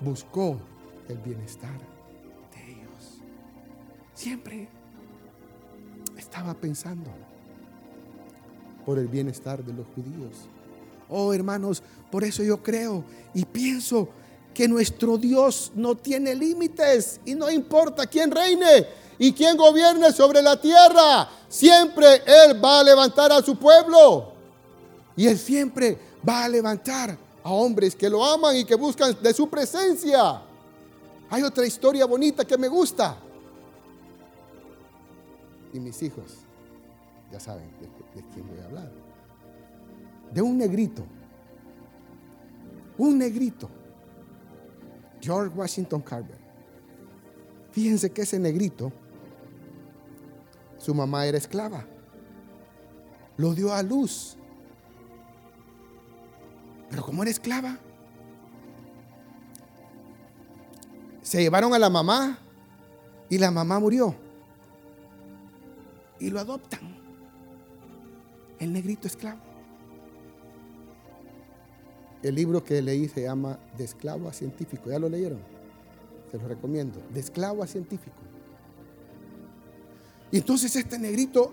buscó 0.00 0.56
el 1.08 1.18
bienestar 1.18 1.78
de 2.54 2.72
ellos. 2.72 3.20
Siempre 4.14 4.68
estaba 6.16 6.54
pensando 6.54 7.10
por 8.84 8.98
el 8.98 9.08
bienestar 9.08 9.64
de 9.64 9.72
los 9.72 9.86
judíos. 9.94 10.48
Oh 11.10 11.34
hermanos, 11.34 11.82
por 12.10 12.24
eso 12.24 12.42
yo 12.42 12.62
creo 12.62 13.04
y 13.34 13.44
pienso 13.44 14.08
que 14.54 14.68
nuestro 14.68 15.16
Dios 15.16 15.72
no 15.74 15.96
tiene 15.96 16.34
límites 16.34 17.20
y 17.24 17.34
no 17.34 17.50
importa 17.50 18.06
quién 18.06 18.30
reine 18.30 18.86
y 19.18 19.32
quién 19.32 19.56
gobierne 19.56 20.12
sobre 20.12 20.40
la 20.40 20.60
tierra, 20.60 21.28
siempre 21.48 22.22
Él 22.26 22.62
va 22.62 22.80
a 22.80 22.84
levantar 22.84 23.30
a 23.32 23.42
su 23.42 23.56
pueblo. 23.56 24.32
Y 25.14 25.26
Él 25.26 25.38
siempre 25.38 25.98
va 26.26 26.44
a 26.44 26.48
levantar 26.48 27.16
a 27.42 27.50
hombres 27.50 27.94
que 27.94 28.08
lo 28.08 28.24
aman 28.24 28.56
y 28.56 28.64
que 28.64 28.74
buscan 28.74 29.16
de 29.22 29.34
su 29.34 29.48
presencia. 29.48 30.42
Hay 31.28 31.42
otra 31.42 31.66
historia 31.66 32.06
bonita 32.06 32.44
que 32.44 32.56
me 32.56 32.68
gusta. 32.68 33.16
Y 35.72 35.80
mis 35.80 36.02
hijos 36.02 36.24
ya 37.30 37.38
saben 37.38 37.70
de, 37.78 38.20
de 38.20 38.28
quién 38.32 38.48
voy 38.48 38.58
a 38.58 38.64
hablar. 38.64 38.99
De 40.32 40.42
un 40.42 40.58
negrito. 40.58 41.04
Un 42.98 43.18
negrito 43.18 43.70
George 45.20 45.54
Washington 45.54 46.00
Carver. 46.00 46.38
Fíjense 47.72 48.10
que 48.10 48.22
ese 48.22 48.38
negrito, 48.38 48.92
su 50.78 50.94
mamá 50.94 51.26
era 51.26 51.38
esclava. 51.38 51.86
Lo 53.36 53.54
dio 53.54 53.72
a 53.72 53.82
luz. 53.82 54.36
Pero 56.88 57.04
como 57.04 57.22
era 57.22 57.30
esclava, 57.30 57.78
se 61.22 61.40
llevaron 61.40 61.72
a 61.72 61.78
la 61.78 61.90
mamá 61.90 62.38
y 63.28 63.38
la 63.38 63.50
mamá 63.50 63.78
murió. 63.78 64.16
Y 66.18 66.30
lo 66.30 66.40
adoptan. 66.40 66.98
El 68.58 68.72
negrito 68.72 69.06
esclavo. 69.06 69.49
El 72.22 72.34
libro 72.34 72.62
que 72.62 72.82
leí 72.82 73.08
se 73.08 73.22
llama 73.22 73.58
De 73.76 73.84
esclavo 73.84 74.28
a 74.28 74.32
científico. 74.32 74.90
¿Ya 74.90 74.98
lo 74.98 75.08
leyeron? 75.08 75.40
Se 76.30 76.38
lo 76.38 76.46
recomiendo. 76.46 77.00
De 77.12 77.20
esclavo 77.20 77.62
a 77.62 77.66
científico. 77.66 78.16
Y 80.30 80.38
entonces 80.38 80.76
este 80.76 80.98
negrito 80.98 81.52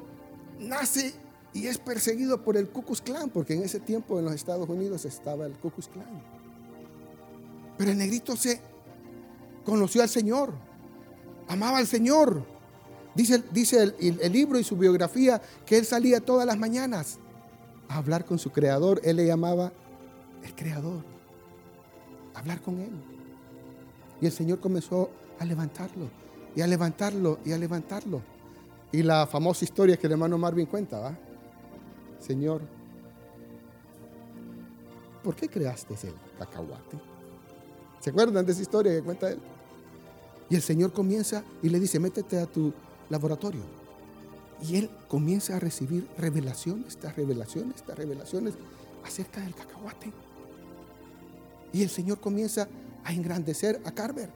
nace 0.60 1.14
y 1.54 1.68
es 1.68 1.78
perseguido 1.78 2.44
por 2.44 2.58
el 2.58 2.70
Ku 2.70 2.84
Klux 2.84 3.02
Klan, 3.02 3.30
porque 3.30 3.54
en 3.54 3.64
ese 3.64 3.80
tiempo 3.80 4.20
en 4.20 4.26
los 4.26 4.34
Estados 4.36 4.70
Unidos 4.70 5.06
estaba 5.06 5.46
el 5.46 5.54
Ku 5.54 5.72
Klux 5.72 5.88
Klan. 5.88 6.22
Pero 7.78 7.92
el 7.92 7.98
negrito 7.98 8.36
se 8.36 8.60
conoció 9.66 10.02
al 10.02 10.10
Señor, 10.10 10.54
amaba 11.48 11.78
al 11.78 11.88
Señor. 11.88 12.44
Dice, 13.16 13.44
dice 13.52 13.82
el, 13.82 14.20
el 14.22 14.32
libro 14.32 14.60
y 14.60 14.64
su 14.64 14.78
biografía 14.78 15.42
que 15.66 15.78
él 15.78 15.86
salía 15.86 16.20
todas 16.20 16.46
las 16.46 16.58
mañanas 16.58 17.18
a 17.88 17.98
hablar 17.98 18.26
con 18.26 18.38
su 18.38 18.52
creador. 18.52 19.02
Él 19.04 19.16
le 19.16 19.26
llamaba 19.26 19.72
el 20.44 20.56
creador, 20.56 21.04
hablar 22.34 22.62
con 22.62 22.80
él. 22.80 22.92
Y 24.22 24.26
el 24.26 24.32
Señor 24.32 24.60
comenzó 24.60 25.10
a 25.40 25.46
levantarlo 25.46 26.10
y 26.56 26.62
a 26.62 26.68
levantarlo 26.68 27.40
y 27.46 27.52
a 27.52 27.58
levantarlo. 27.58 28.22
Y 28.92 29.04
la 29.04 29.28
famosa 29.28 29.66
historia 29.66 29.98
que 29.98 30.08
el 30.08 30.14
hermano 30.14 30.38
Marvin 30.38 30.66
cuenta, 30.66 31.00
¿va? 31.00 31.18
Señor, 32.20 32.62
¿por 35.24 35.36
qué 35.36 35.48
creaste 35.48 35.94
el 36.08 36.14
cacahuate? 36.40 36.98
¿Se 38.00 38.10
acuerdan 38.10 38.46
de 38.46 38.52
esa 38.54 38.62
historia 38.62 38.92
que 38.94 39.04
cuenta 39.04 39.30
él? 39.30 39.40
Y 40.50 40.56
el 40.56 40.62
Señor 40.62 40.94
comienza 40.94 41.44
y 41.62 41.70
le 41.70 41.80
dice, 41.80 42.00
métete 42.00 42.40
a 42.40 42.46
tu 42.46 42.74
laboratorio. 43.10 43.62
Y 44.68 44.78
él 44.78 44.90
comienza 45.08 45.58
a 45.58 45.60
recibir 45.60 46.08
revelaciones, 46.18 46.88
estas 46.88 47.16
revelaciones, 47.16 47.76
estas 47.76 47.98
revelaciones 47.98 48.56
acerca 49.06 49.42
del 49.42 49.54
cacahuate. 49.54 50.12
Y 51.74 51.84
el 51.84 51.90
Señor 51.90 52.20
comienza 52.20 52.68
a 53.04 53.14
engrandecer 53.14 53.82
a 53.86 53.92
Carver 53.92 54.30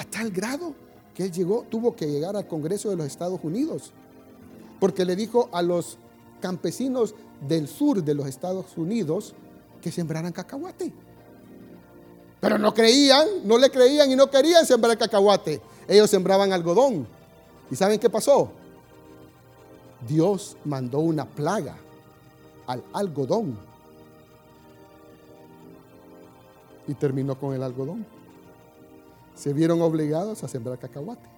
a 0.00 0.04
tal 0.04 0.30
grado 0.30 0.74
que 1.14 1.24
él 1.24 1.32
llegó, 1.32 1.66
tuvo 1.68 1.94
que 1.94 2.06
llegar 2.06 2.34
al 2.34 2.46
Congreso 2.46 2.88
de 2.88 2.96
los 2.96 3.06
Estados 3.06 3.40
Unidos, 3.42 3.92
porque 4.78 5.04
le 5.04 5.14
dijo 5.14 5.50
a 5.52 5.60
los 5.60 5.98
campesinos 6.40 7.14
del 7.46 7.68
sur 7.68 8.02
de 8.02 8.14
los 8.14 8.26
Estados 8.26 8.78
Unidos 8.78 9.34
que 9.82 9.92
sembraran 9.92 10.32
cacahuate. 10.32 10.90
Pero 12.40 12.56
no 12.56 12.72
creían, 12.72 13.26
no 13.44 13.58
le 13.58 13.70
creían 13.70 14.10
y 14.10 14.16
no 14.16 14.30
querían 14.30 14.64
sembrar 14.64 14.96
cacahuate. 14.96 15.60
Ellos 15.86 16.08
sembraban 16.08 16.50
algodón. 16.54 17.06
¿Y 17.70 17.76
saben 17.76 18.00
qué 18.00 18.08
pasó? 18.08 18.50
Dios 20.08 20.56
mandó 20.64 21.00
una 21.00 21.26
plaga 21.26 21.76
al 22.66 22.82
algodón. 22.94 23.58
Y 26.90 26.94
terminó 26.94 27.38
con 27.38 27.54
el 27.54 27.62
algodón. 27.62 28.04
Se 29.36 29.52
vieron 29.52 29.80
obligados 29.80 30.42
a 30.42 30.48
sembrar 30.48 30.76
cacahuate. 30.76 31.28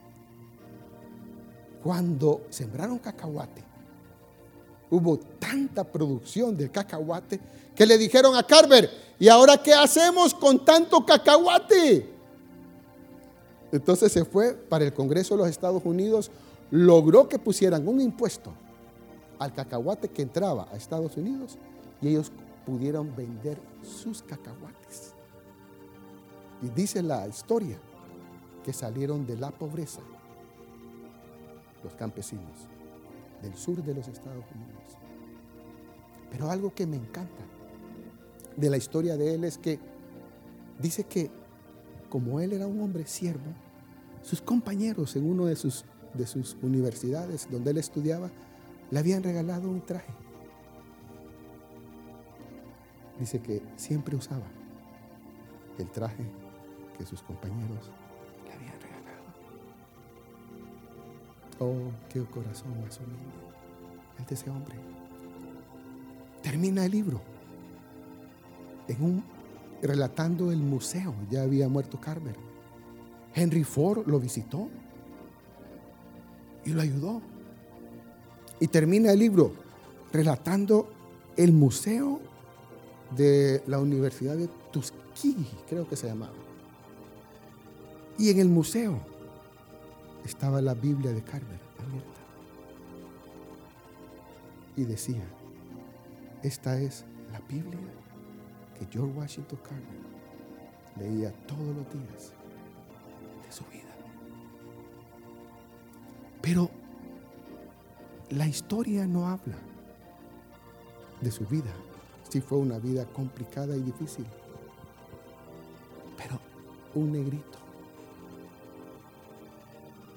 Cuando 1.85 2.47
sembraron 2.49 2.99
cacahuate, 2.99 3.63
hubo 4.89 5.19
tanta 5.19 5.85
producción 5.85 6.57
del 6.57 6.71
cacahuate 6.71 7.39
que 7.75 7.85
le 7.85 7.99
dijeron 7.99 8.35
a 8.35 8.43
Carver, 8.47 8.89
¿y 9.19 9.29
ahora 9.29 9.63
qué 9.63 9.75
hacemos 9.75 10.33
con 10.33 10.65
tanto 10.65 11.05
cacahuate? 11.05 12.09
Entonces 13.73 14.11
se 14.11 14.25
fue 14.25 14.55
para 14.55 14.87
el 14.87 14.95
Congreso 14.95 15.35
de 15.35 15.43
los 15.43 15.51
Estados 15.51 15.83
Unidos, 15.85 16.31
logró 16.71 17.29
que 17.29 17.39
pusieran 17.39 17.87
un 17.87 18.01
impuesto 18.01 18.55
al 19.39 19.53
cacahuate 19.53 20.09
que 20.09 20.23
entraba 20.23 20.67
a 20.73 20.77
Estados 20.77 21.15
Unidos 21.19 21.59
y 22.01 22.09
ellos 22.09 22.33
pudieron 22.65 23.15
vender 23.15 23.59
sus 23.83 24.23
cacahuates. 24.23 25.13
Y 26.63 26.69
dice 26.71 27.03
la 27.03 27.27
historia 27.27 27.79
que 28.65 28.73
salieron 28.73 29.27
de 29.27 29.37
la 29.37 29.51
pobreza 29.51 30.01
los 31.83 31.95
campesinos 31.95 32.69
del 33.43 33.55
sur 33.57 33.83
de 33.83 33.95
los 33.95 34.07
Estados 34.07 34.45
Unidos. 34.55 34.97
Pero 36.31 36.51
algo 36.51 36.73
que 36.73 36.87
me 36.87 36.97
encanta 36.97 37.43
de 38.57 38.71
la 38.71 38.77
historia 38.77 39.17
de 39.17 39.35
él 39.35 39.45
es 39.45 39.59
que 39.59 39.81
dice 40.81 41.05
que 41.05 41.31
como 42.09 42.41
él 42.41 42.53
era 42.53 42.67
un 42.67 42.81
hombre 42.81 43.07
siervo, 43.07 43.53
sus 44.23 44.41
compañeros 44.41 45.17
en 45.17 45.29
una 45.29 45.47
de 45.47 45.57
sus, 45.57 45.85
de 46.15 46.27
sus 46.27 46.57
universidades 46.63 47.49
donde 47.51 47.73
él 47.73 47.79
estudiaba 47.79 48.31
le 48.91 48.99
habían 48.99 49.23
regalado 49.23 49.69
un 49.69 49.85
traje. 49.85 50.13
Dice 53.19 53.41
que 53.41 53.63
siempre 53.77 54.15
usaba 54.15 54.47
el 55.79 55.91
traje 55.91 56.42
que 56.97 57.05
sus 57.05 57.23
compañeros 57.23 57.91
le 58.45 58.53
habían 58.53 58.81
regalado. 58.81 59.23
Oh, 61.59 61.91
qué 62.09 62.23
corazón 62.25 62.81
más 62.83 62.99
humilde 62.99 63.53
el 64.19 64.27
de 64.27 64.35
ese 64.35 64.51
hombre. 64.51 64.77
Termina 66.43 66.85
el 66.85 66.93
libro 66.93 67.21
en 68.89 69.03
un, 69.03 69.25
relatando 69.81 70.51
el 70.51 70.59
museo. 70.59 71.15
Ya 71.31 71.43
había 71.43 71.69
muerto 71.69 72.01
Carver. 72.01 72.37
Henry 73.35 73.65
Ford 73.65 74.07
lo 74.07 74.19
visitó 74.21 74.69
y 76.65 76.71
lo 76.71 76.83
ayudó. 76.83 77.23
Y 78.61 78.69
termina 78.69 79.13
el 79.13 79.19
libro 79.19 79.53
relatando 80.13 80.89
el 81.37 81.53
museo 81.53 82.21
de 83.17 83.63
la 83.67 83.79
Universidad 83.79 84.37
de 84.37 84.49
Tuskegee, 84.71 85.47
creo 85.69 85.89
que 85.89 85.97
se 85.97 86.07
llamaba. 86.07 86.42
Y 88.19 88.31
en 88.31 88.39
el 88.39 88.49
museo 88.49 88.99
estaba 90.25 90.61
la 90.61 90.75
Biblia 90.75 91.13
de 91.13 91.23
Carver 91.23 91.61
abierta. 91.79 92.21
Y 94.77 94.85
decía, 94.85 95.25
esta 96.43 96.79
es 96.79 97.05
la 97.31 97.41
Biblia 97.41 97.81
que 98.79 98.87
George 98.91 99.19
Washington 99.19 99.59
Carver 99.63 100.03
leía 100.99 101.33
todos 101.47 101.75
los 101.77 101.93
días 101.93 102.33
de 103.45 103.53
su 103.53 103.65
vida. 103.65 103.83
Pero 106.41 106.71
la 108.31 108.47
historia 108.47 109.07
no 109.07 109.29
habla 109.29 109.59
de 111.21 111.31
su 111.31 111.47
vida. 111.47 111.73
Sí 112.29 112.41
fue 112.41 112.59
una 112.59 112.79
vida 112.79 113.05
complicada 113.07 113.77
y 113.77 113.81
difícil. 113.81 114.27
Pero 116.17 116.41
un 116.95 117.13
negrito 117.13 117.62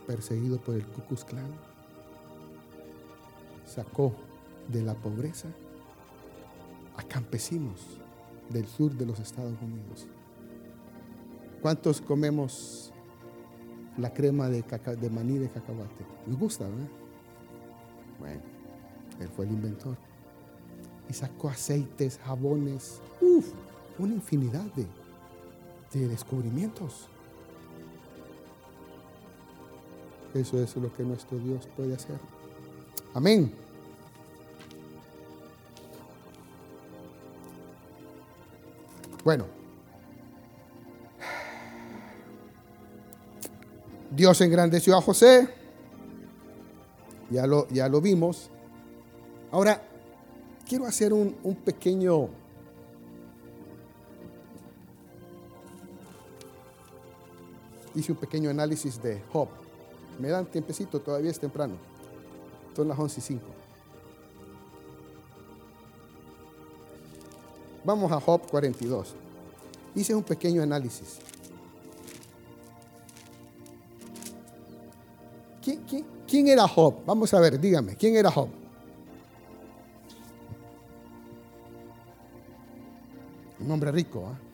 perseguido 0.05 0.59
por 0.59 0.75
el 0.75 0.85
Ku 0.85 1.15
Klan 1.15 1.51
sacó 3.65 4.13
de 4.67 4.81
la 4.81 4.93
pobreza 4.95 5.47
a 6.97 7.03
campesinos 7.03 7.81
del 8.49 8.65
sur 8.67 8.93
de 8.93 9.05
los 9.05 9.19
Estados 9.19 9.57
Unidos. 9.61 10.07
¿Cuántos 11.61 11.99
comemos 11.99 12.93
la 13.97 14.13
crema 14.13 14.49
de, 14.49 14.63
maní 15.09 15.37
de 15.37 15.49
cacahuate? 15.49 16.05
Nos 16.27 16.37
gusta, 16.37 16.65
¿verdad? 16.65 16.89
Bueno, 18.19 18.41
él 19.19 19.29
fue 19.29 19.45
el 19.45 19.51
inventor. 19.51 19.97
Y 21.09 21.13
sacó 21.13 21.49
aceites, 21.49 22.19
jabones, 22.23 23.01
uff, 23.21 23.51
una 23.97 24.13
infinidad 24.13 24.65
de 25.93 26.07
descubrimientos. 26.07 27.09
Eso 30.35 30.61
es 30.61 30.75
lo 30.75 30.93
que 30.93 31.03
nuestro 31.03 31.39
Dios 31.39 31.65
puede 31.77 31.95
hacer. 31.95 32.17
Amén. 33.13 33.53
Bueno, 39.23 39.45
Dios 44.11 44.39
engrandeció 44.41 44.97
a 44.97 45.01
José, 45.01 45.47
ya 47.31 47.47
lo, 47.47 47.67
ya 47.69 47.87
lo 47.87 48.01
vimos. 48.01 48.51
Ahora, 49.51 49.81
quiero 50.67 50.85
hacer 50.85 51.13
un, 51.13 51.37
un 51.43 51.55
pequeño... 51.55 52.27
Hice 57.95 58.11
un 58.11 58.17
pequeño 58.17 58.49
análisis 58.49 59.01
de 59.01 59.21
Job. 59.31 59.64
Me 60.19 60.29
dan 60.29 60.45
tiempecito, 60.45 60.99
todavía 60.99 61.31
es 61.31 61.39
temprano. 61.39 61.75
Son 62.75 62.87
las 62.87 62.97
11 62.97 63.19
y 63.19 63.23
5. 63.23 63.45
Vamos 67.83 68.11
a 68.11 68.19
Job 68.19 68.41
42. 68.49 69.15
Hice 69.95 70.15
un 70.15 70.23
pequeño 70.23 70.61
análisis. 70.63 71.19
¿Quién, 76.27 76.47
era 76.47 76.67
Job? 76.67 76.95
Vamos 77.05 77.33
a 77.33 77.39
ver, 77.39 77.59
dígame, 77.59 77.95
¿quién 77.95 78.15
era 78.15 78.29
Job? 78.29 78.49
Un 83.59 83.71
hombre 83.71 83.91
rico, 83.91 84.19
¿eh? 84.19 84.45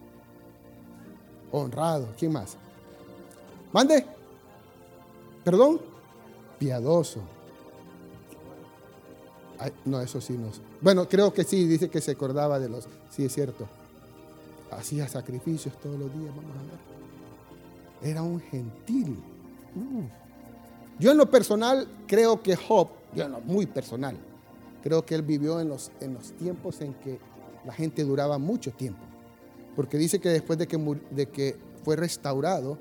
honrado, 1.52 2.08
¿quién 2.18 2.32
más? 2.32 2.56
Mande, 3.74 4.06
perdón, 5.44 5.80
piadoso. 6.60 7.22
no, 9.86 10.02
eso 10.02 10.22
sí 10.22 10.34
no. 10.34 10.50
Bueno, 10.82 11.08
creo 11.08 11.34
que 11.34 11.44
sí, 11.44 11.66
dice 11.68 11.90
que 11.90 12.02
se 12.02 12.12
acordaba 12.12 12.60
de 12.60 12.70
los 12.70 12.88
Sí, 13.10 13.26
es 13.26 13.34
cierto. 13.34 13.68
Hacía 14.72 15.08
sacrificios 15.08 15.78
todos 15.82 16.00
los 16.00 16.14
días, 16.14 16.34
vamos 16.36 16.56
a 16.56 16.62
ver. 16.62 18.12
Era 18.12 18.24
un 18.24 18.40
gentil. 18.40 19.18
Uh. 19.76 20.04
Yo 20.98 21.12
en 21.12 21.18
lo 21.18 21.30
personal 21.30 21.88
creo 22.08 22.42
que 22.42 22.56
Job, 22.56 22.90
yo 23.14 23.28
no, 23.28 23.42
muy 23.42 23.66
personal, 23.66 24.16
creo 24.82 25.06
que 25.06 25.16
él 25.16 25.24
vivió 25.24 25.60
en 25.60 25.68
los, 25.68 25.92
en 26.00 26.14
los 26.14 26.32
tiempos 26.34 26.80
en 26.82 26.94
que 26.94 27.20
la 27.66 27.74
gente 27.74 28.04
duraba 28.04 28.38
mucho 28.38 28.72
tiempo. 28.72 29.02
Porque 29.76 29.98
dice 29.98 30.20
que 30.20 30.30
después 30.30 30.58
de 30.58 30.68
que, 30.68 30.78
de 31.12 31.28
que 31.28 31.58
fue 31.84 31.96
restaurado, 31.96 32.78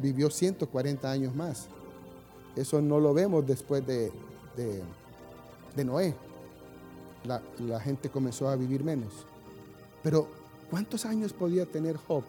vivió 0.00 0.30
140 0.30 1.10
años 1.10 1.34
más. 1.34 1.68
Eso 2.56 2.80
no 2.80 2.98
lo 2.98 3.12
vemos 3.12 3.46
después 3.46 3.86
de, 3.86 4.10
de, 4.56 5.84
Noé. 5.84 6.14
La, 7.24 7.42
la 7.58 7.78
gente 7.80 8.08
comenzó 8.08 8.48
a 8.48 8.56
vivir 8.56 8.82
menos. 8.82 9.26
Pero, 10.02 10.28
¿cuántos 10.70 11.04
años 11.04 11.32
podía 11.32 11.66
tener 11.66 11.96
Job 11.96 12.24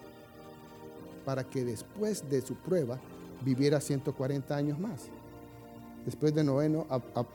para 1.24 1.44
que 1.44 1.64
después 1.64 2.28
de 2.28 2.42
su 2.42 2.54
prueba 2.54 2.98
viviera 3.44 3.80
140 3.80 4.54
años 4.54 4.78
más? 4.78 5.08
Después 6.04 6.34
de 6.34 6.44
Noé, 6.44 6.70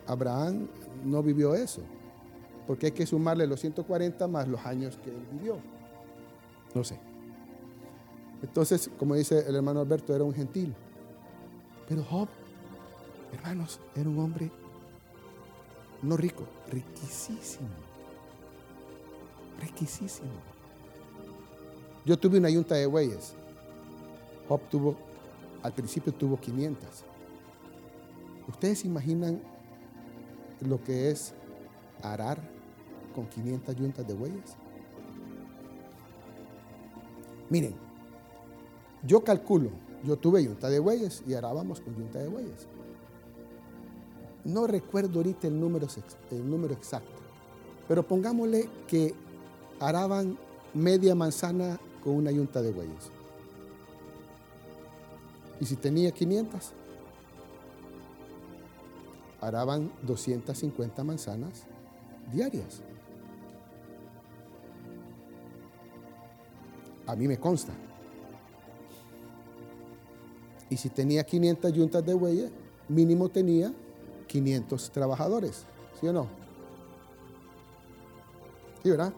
Abraham 0.08 0.68
no 1.04 1.22
vivió 1.22 1.54
eso, 1.54 1.82
porque 2.66 2.88
hay 2.88 2.92
que 2.92 3.06
sumarle 3.06 3.46
los 3.48 3.60
140 3.60 4.28
más 4.28 4.48
los 4.48 4.66
años 4.66 4.98
que 5.04 5.10
él 5.10 5.26
vivió. 5.32 5.58
No 6.74 6.84
sé. 6.84 7.00
Entonces, 8.42 8.90
como 8.98 9.16
dice 9.16 9.46
el 9.48 9.56
hermano 9.56 9.80
Alberto, 9.80 10.16
era 10.16 10.24
un 10.24 10.34
gentil. 10.34 10.74
Pero 11.88 12.04
Job, 12.04 12.28
hermanos, 13.34 13.80
era 13.96 14.10
un 14.10 14.20
hombre 14.20 14.52
no 16.04 16.18
rico, 16.18 16.44
riquísimo. 16.70 17.70
Riquísimo. 19.60 20.30
Yo 22.06 22.20
tuve 22.20 22.38
una 22.38 22.50
yunta 22.50 22.76
de 22.76 22.86
bueyes. 22.86 23.34
Job 24.50 24.62
tuvo, 24.70 24.98
al 25.62 25.74
principio 25.74 26.14
tuvo 26.14 26.38
500. 26.38 27.06
¿Ustedes 28.50 28.84
imaginan 28.84 29.42
lo 30.60 30.84
que 30.84 31.10
es 31.10 31.34
arar 32.02 32.38
con 33.16 33.26
500 33.28 33.76
yuntas 33.78 34.06
de 34.06 34.14
bueyes? 34.14 34.58
Miren, 37.50 37.76
yo 39.04 39.24
calculo, 39.24 39.70
yo 40.04 40.18
tuve 40.18 40.44
yunta 40.44 40.70
de 40.70 40.80
bueyes 40.80 41.24
y 41.26 41.34
arábamos 41.34 41.80
con 41.80 41.96
yunta 41.96 42.20
de 42.20 42.28
bueyes. 42.28 42.68
No 44.46 44.68
recuerdo 44.68 45.20
ahorita 45.20 45.48
el 45.48 45.60
número, 45.60 45.88
el 46.32 46.50
número 46.50 46.74
exacto, 46.74 47.22
pero 47.88 48.04
pongámosle 48.04 48.70
que 48.88 49.14
araban 49.80 50.38
media 50.74 51.16
manzana 51.16 51.80
con 52.04 52.16
una 52.16 52.32
yunta 52.32 52.62
de 52.62 52.72
bueyes. 52.72 53.10
Y 55.62 55.66
si 55.66 55.76
tenía 55.76 56.12
500, 56.12 56.74
araban 59.40 59.92
250 60.02 61.04
manzanas 61.04 61.64
diarias. 62.32 62.82
A 67.06 67.16
mí 67.16 67.28
me 67.28 67.38
consta. 67.38 67.74
Y 70.70 70.78
si 70.78 70.90
tenía 70.90 71.24
500 71.24 71.72
yuntas 71.74 72.06
de 72.06 72.14
bueyes, 72.14 72.52
mínimo 72.90 73.30
tenía 73.30 73.74
500 74.34 74.90
trabajadores. 74.90 75.64
¿Sí 76.02 76.08
o 76.08 76.14
no? 76.14 76.28
¿Sí, 78.82 78.90
verdad? 78.90 79.14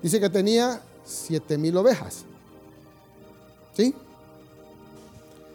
Dice 0.00 0.20
que 0.20 0.30
tenía 0.30 0.80
7000 1.04 1.76
ovejas. 1.76 2.24
¿Sí? 3.74 3.92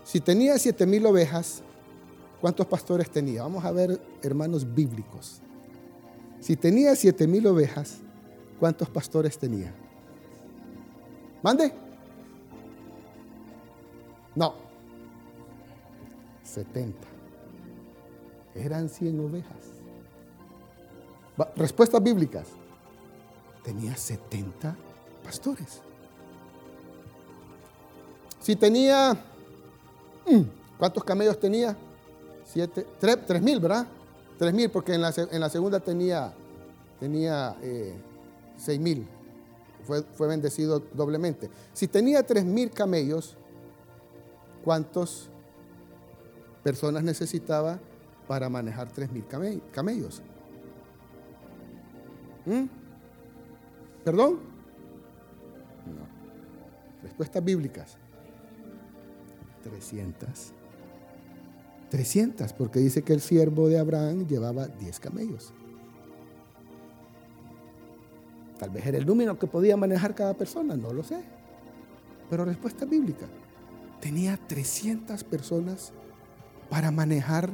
Si 0.04 0.20
tenía 0.20 0.60
7000 0.60 1.06
ovejas, 1.06 1.62
¿cuántos 2.42 2.68
pastores 2.68 3.10
tenía? 3.10 3.44
Vamos 3.44 3.64
a 3.64 3.72
ver, 3.72 4.02
hermanos 4.22 4.76
bíblicos. 4.76 5.40
Si 6.42 6.58
tenía 6.58 6.94
7000 6.94 7.48
ovejas, 7.48 8.00
¿cuántos 8.60 8.90
pastores 8.90 9.38
tenía? 9.38 9.74
¿Mande? 11.42 11.72
No. 14.36 14.56
70. 16.44 17.11
Eran 18.56 18.90
100 18.90 19.20
ovejas. 19.20 19.58
Respuestas 21.56 22.02
bíblicas. 22.04 22.48
Tenía 23.64 23.96
70 23.96 24.76
pastores. 25.24 25.82
Si 28.40 28.56
tenía, 28.56 29.14
mm, 30.26 30.42
¿cuántos 30.78 31.04
camellos 31.04 31.40
tenía? 31.40 31.78
Siete, 32.44 32.86
tres, 33.00 33.42
mil, 33.42 33.60
¿verdad? 33.60 33.88
Tres 34.38 34.54
mil, 34.54 34.70
porque 34.70 34.96
en 34.96 35.02
la, 35.02 35.50
segunda 35.50 35.80
tenía, 35.80 36.34
tenía 37.00 37.56
eh, 37.62 37.94
seis 38.58 38.80
mil. 38.80 39.08
Fue, 39.86 40.02
fue, 40.02 40.28
bendecido 40.28 40.82
doblemente. 40.94 41.50
Si 41.72 41.88
tenía 41.88 42.24
tres 42.24 42.44
mil 42.44 42.72
camellos, 42.72 43.38
¿cuántas 44.64 45.30
personas 46.64 47.04
necesitaba 47.04 47.80
para 48.32 48.48
manejar 48.48 48.90
tres 48.90 49.12
mil 49.12 49.26
camellos? 49.74 50.22
¿Mm? 52.46 52.64
¿Perdón? 54.06 54.40
No. 55.86 57.04
Respuestas 57.04 57.44
bíblicas. 57.44 57.98
300. 59.64 60.54
300, 61.90 62.54
porque 62.54 62.80
dice 62.80 63.02
que 63.02 63.12
el 63.12 63.20
siervo 63.20 63.68
de 63.68 63.78
Abraham 63.78 64.26
llevaba 64.26 64.66
10 64.66 65.02
camellos. 65.02 65.52
Tal 68.58 68.70
vez 68.70 68.86
era 68.86 68.98
el 68.98 69.06
número 69.06 69.38
que 69.38 69.48
podía 69.48 69.76
manejar 69.76 70.16
cada 70.16 70.36
persona, 70.36 70.78
no 70.78 70.94
lo 70.94 71.04
sé. 71.04 71.22
Pero 72.30 72.46
respuesta 72.46 72.86
bíblica. 72.86 73.26
Tenía 74.00 74.38
300 74.48 75.22
personas 75.26 75.92
para 76.70 76.92
manejar 76.92 77.50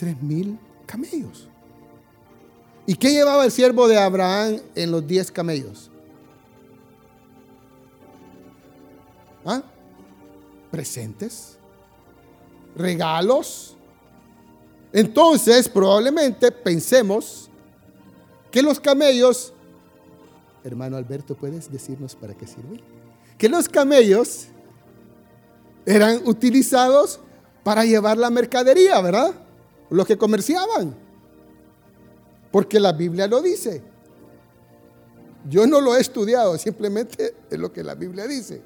3.000 0.00 0.58
camellos. 0.86 1.48
¿Y 2.86 2.94
qué 2.94 3.10
llevaba 3.10 3.44
el 3.44 3.50
siervo 3.50 3.86
de 3.86 3.98
Abraham 3.98 4.60
en 4.74 4.90
los 4.90 5.06
10 5.06 5.30
camellos? 5.30 5.90
¿Ah? 9.44 9.62
presentes, 10.70 11.58
regalos. 12.76 13.76
Entonces, 14.92 15.68
probablemente 15.68 16.50
pensemos 16.50 17.50
que 18.50 18.62
los 18.62 18.80
camellos, 18.80 19.52
hermano 20.64 20.96
Alberto, 20.96 21.36
¿puedes 21.36 21.70
decirnos 21.70 22.14
para 22.14 22.34
qué 22.34 22.46
sirve? 22.46 22.82
Que 23.38 23.48
los 23.48 23.68
camellos 23.68 24.48
eran 25.86 26.20
utilizados 26.26 27.20
para 27.62 27.84
llevar 27.84 28.16
la 28.18 28.30
mercadería, 28.30 29.00
¿verdad? 29.00 29.34
Los 29.90 30.06
que 30.06 30.16
comerciaban. 30.16 30.94
Porque 32.50 32.80
la 32.80 32.92
Biblia 32.92 33.26
lo 33.26 33.42
dice. 33.42 33.82
Yo 35.48 35.66
no 35.66 35.80
lo 35.80 35.96
he 35.96 36.00
estudiado, 36.00 36.56
simplemente 36.58 37.34
es 37.50 37.58
lo 37.58 37.72
que 37.72 37.82
la 37.82 37.94
Biblia 37.94 38.26
dice. 38.26 38.62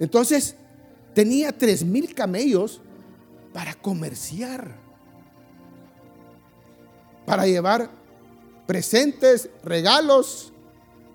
Entonces, 0.00 0.56
tenía 1.14 1.52
tres 1.52 1.84
mil 1.84 2.14
camellos 2.14 2.80
para 3.52 3.74
comerciar, 3.74 4.76
para 7.26 7.46
llevar 7.46 7.90
presentes, 8.66 9.50
regalos, 9.64 10.52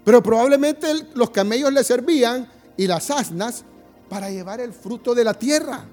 pero 0.04 0.22
probablemente 0.22 0.88
los 1.16 1.30
camellos 1.30 1.72
le 1.72 1.84
servían 1.84 2.50
y 2.76 2.88
las 2.88 3.10
asnas 3.10 3.64
para 4.10 4.30
llevar 4.30 4.60
el 4.60 4.74
fruto 4.74 5.16
de 5.16 5.24
la 5.24 5.34
tierra, 5.34 5.86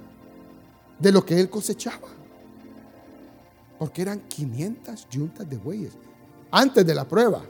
de 0.99 1.13
lo 1.13 1.25
que 1.25 1.39
él 1.39 1.49
cosechaba. 1.49 2.09
Porque 3.81 4.03
eran 4.03 4.21
500 4.29 5.09
yuntas 5.09 5.49
de 5.49 5.57
bueyes 5.57 5.95
antes 6.51 6.87
de 6.87 6.95
la 6.95 7.09
prueba. 7.09 7.43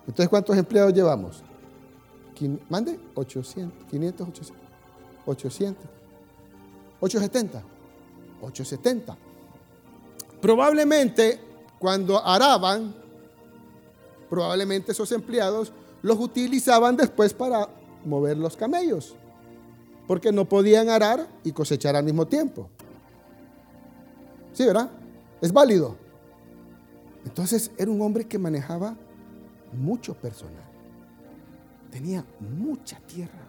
Entonces, 0.00 0.28
¿cuántos 0.28 0.56
empleados 0.58 0.92
llevamos? 0.92 1.44
mande 2.68 2.98
800, 3.14 3.84
500, 3.86 4.28
800, 4.28 4.56
800, 5.26 5.84
870, 7.00 7.62
870. 8.42 9.16
Probablemente 10.40 11.40
cuando 11.78 12.24
araban, 12.24 12.94
probablemente 14.28 14.92
esos 14.92 15.10
empleados 15.12 15.72
los 16.02 16.18
utilizaban 16.18 16.96
después 16.96 17.32
para 17.32 17.68
mover 18.04 18.36
los 18.36 18.56
camellos, 18.56 19.14
porque 20.06 20.32
no 20.32 20.48
podían 20.48 20.88
arar 20.88 21.28
y 21.44 21.52
cosechar 21.52 21.96
al 21.96 22.04
mismo 22.04 22.26
tiempo. 22.26 22.68
¿Sí, 24.58 24.66
verdad? 24.66 24.90
Es 25.40 25.52
válido. 25.52 25.96
Entonces 27.24 27.70
era 27.78 27.90
un 27.90 28.02
hombre 28.02 28.26
que 28.26 28.38
manejaba 28.38 28.96
mucho 29.72 30.14
personal 30.14 30.68
tenía 31.90 32.24
mucha 32.40 32.98
tierra. 33.00 33.46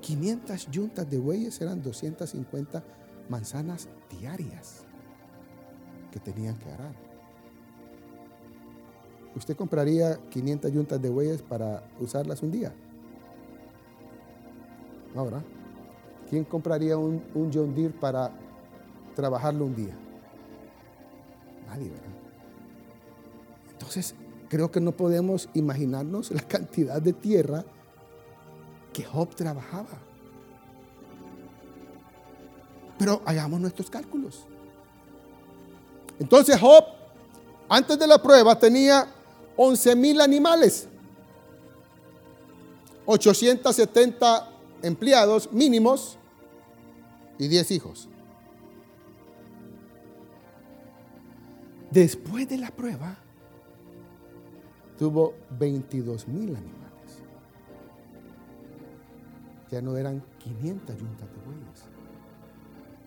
500 0.00 0.70
yuntas 0.70 1.10
de 1.10 1.18
bueyes 1.18 1.60
eran 1.60 1.82
250 1.82 2.82
manzanas 3.28 3.88
diarias 4.08 4.84
que 6.10 6.18
tenían 6.18 6.58
que 6.58 6.70
arar. 6.70 6.94
¿Usted 9.36 9.56
compraría 9.56 10.18
500 10.30 10.72
yuntas 10.72 11.00
de 11.00 11.08
bueyes 11.08 11.42
para 11.42 11.84
usarlas 12.00 12.42
un 12.42 12.50
día? 12.50 12.74
Ahora, 15.14 15.44
¿quién 16.28 16.44
compraría 16.44 16.96
un, 16.96 17.22
un 17.34 17.50
John 17.52 17.74
Deere 17.74 17.94
para 17.94 18.32
trabajarlo 19.20 19.66
un 19.66 19.76
día? 19.76 19.94
Nadie. 21.68 21.92
Entonces, 23.70 24.14
creo 24.48 24.70
que 24.70 24.80
no 24.80 24.92
podemos 24.92 25.48
imaginarnos 25.54 26.30
la 26.30 26.40
cantidad 26.40 27.00
de 27.00 27.12
tierra 27.12 27.64
que 28.92 29.04
Job 29.04 29.34
trabajaba. 29.34 29.98
Pero 32.98 33.22
hagamos 33.24 33.60
nuestros 33.60 33.88
cálculos. 33.88 34.46
Entonces 36.18 36.58
Job, 36.60 36.84
antes 37.68 37.98
de 37.98 38.06
la 38.06 38.20
prueba, 38.20 38.58
tenía 38.58 39.06
11 39.56 39.96
mil 39.96 40.20
animales, 40.20 40.88
870 43.06 44.48
empleados 44.82 45.50
mínimos 45.52 46.18
y 47.38 47.48
10 47.48 47.70
hijos. 47.70 48.09
Después 51.90 52.48
de 52.48 52.56
la 52.56 52.70
prueba, 52.70 53.16
tuvo 54.96 55.34
22 55.58 56.28
mil 56.28 56.54
animales. 56.54 57.22
Ya 59.70 59.82
no 59.82 59.96
eran 59.96 60.22
500 60.38 60.96
yuntas 60.96 61.28
de 61.30 61.40
bueyes, 61.42 61.84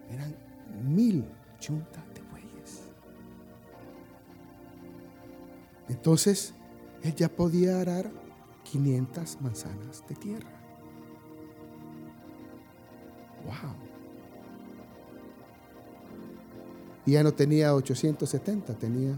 eran 0.10 0.36
mil 0.84 1.26
yuntas 1.62 2.04
de 2.14 2.22
bueyes. 2.30 2.84
Entonces, 5.88 6.54
él 7.04 7.16
ya 7.16 7.30
podía 7.30 7.80
arar 7.80 8.12
500 8.64 9.42
manzanas 9.42 10.04
de 10.08 10.16
tierra. 10.16 10.50
¡Wow! 13.46 13.83
Y 17.06 17.12
ya 17.12 17.24
no 17.24 17.34
tenía 17.34 17.74
870, 17.76 18.74
tenía 18.76 19.16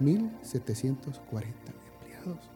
1740 0.00 1.72
empleados. 2.02 2.50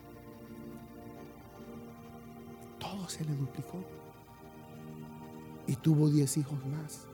Todo 2.79 3.09
se 3.09 3.25
le 3.25 3.35
duplicó. 3.35 3.79
Y 5.67 5.77
tuvo 5.77 6.09
10 6.11 6.39
hijos 6.39 6.67
más. 6.67 7.07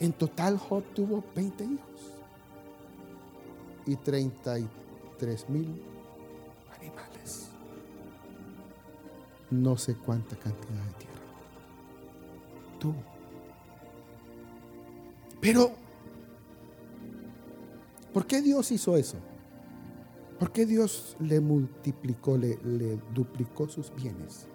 En 0.00 0.12
total 0.12 0.58
Job 0.58 0.82
tuvo 0.92 1.22
20 1.36 1.64
hijos 1.64 2.14
y 3.86 3.96
33 3.96 5.48
mil 5.50 5.82
animales. 6.76 7.50
No 9.50 9.76
sé 9.76 9.94
cuánta 9.94 10.36
cantidad 10.36 10.82
de 10.84 10.92
tierra. 10.94 11.14
Tú. 12.80 12.94
Pero, 15.44 15.72
¿por 18.14 18.26
qué 18.26 18.40
Dios 18.40 18.72
hizo 18.72 18.96
eso? 18.96 19.18
¿Por 20.38 20.50
qué 20.52 20.64
Dios 20.64 21.18
le 21.20 21.38
multiplicó, 21.38 22.38
le, 22.38 22.56
duplicó 23.12 23.68
sus 23.68 23.94
bienes? 23.94 24.46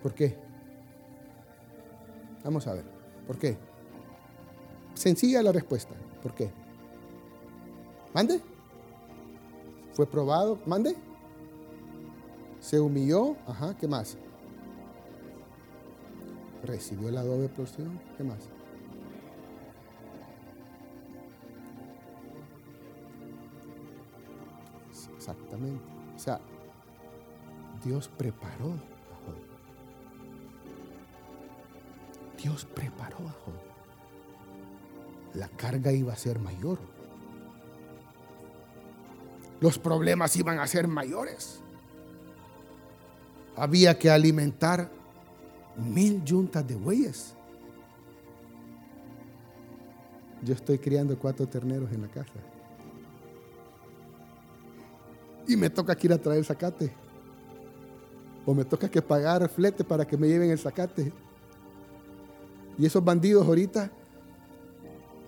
¿Por 0.00 0.14
qué? 0.14 0.38
Vamos 2.44 2.64
a 2.68 2.74
ver. 2.74 2.84
¿Por 3.26 3.36
qué? 3.36 3.58
Sencilla 4.94 5.42
la 5.42 5.50
respuesta. 5.50 5.96
¿Por 6.22 6.36
qué? 6.36 6.52
¿Mande? 8.14 8.40
¿Fue 9.92 10.06
probado? 10.06 10.60
¿Mande? 10.66 10.94
¿Se 12.60 12.78
humilló? 12.78 13.34
Ajá, 13.48 13.76
¿qué 13.76 13.88
más? 13.88 14.16
¿Recibió 16.64 17.10
la 17.10 17.22
doble 17.22 17.48
porción? 17.48 18.00
¿Qué 18.16 18.24
más? 18.24 18.38
Exactamente. 25.14 25.84
O 26.16 26.18
sea, 26.18 26.40
Dios 27.84 28.08
preparó 28.08 28.72
a 28.72 29.16
Job. 29.24 29.36
Dios 32.42 32.64
preparó 32.64 33.18
a 33.28 33.32
Job. 33.32 33.54
La 35.34 35.48
carga 35.48 35.92
iba 35.92 36.14
a 36.14 36.16
ser 36.16 36.38
mayor. 36.38 36.78
Los 39.60 39.78
problemas 39.78 40.34
iban 40.36 40.58
a 40.60 40.66
ser 40.66 40.88
mayores. 40.88 41.60
Había 43.56 43.98
que 43.98 44.10
alimentar 44.10 45.03
mil 45.76 46.22
yuntas 46.24 46.66
de 46.66 46.76
bueyes. 46.76 47.34
Yo 50.42 50.54
estoy 50.54 50.78
criando 50.78 51.18
cuatro 51.18 51.46
terneros 51.46 51.90
en 51.92 52.02
la 52.02 52.08
casa. 52.08 52.34
Y 55.46 55.56
me 55.56 55.70
toca 55.70 55.94
que 55.94 56.06
ir 56.06 56.12
a 56.12 56.18
traer 56.18 56.44
zacate. 56.44 56.92
O 58.46 58.54
me 58.54 58.64
toca 58.64 58.90
que 58.90 59.00
pagar 59.00 59.48
flete 59.48 59.84
para 59.84 60.06
que 60.06 60.16
me 60.16 60.28
lleven 60.28 60.50
el 60.50 60.58
zacate. 60.58 61.12
Y 62.76 62.84
esos 62.84 63.02
bandidos 63.02 63.46
ahorita, 63.46 63.90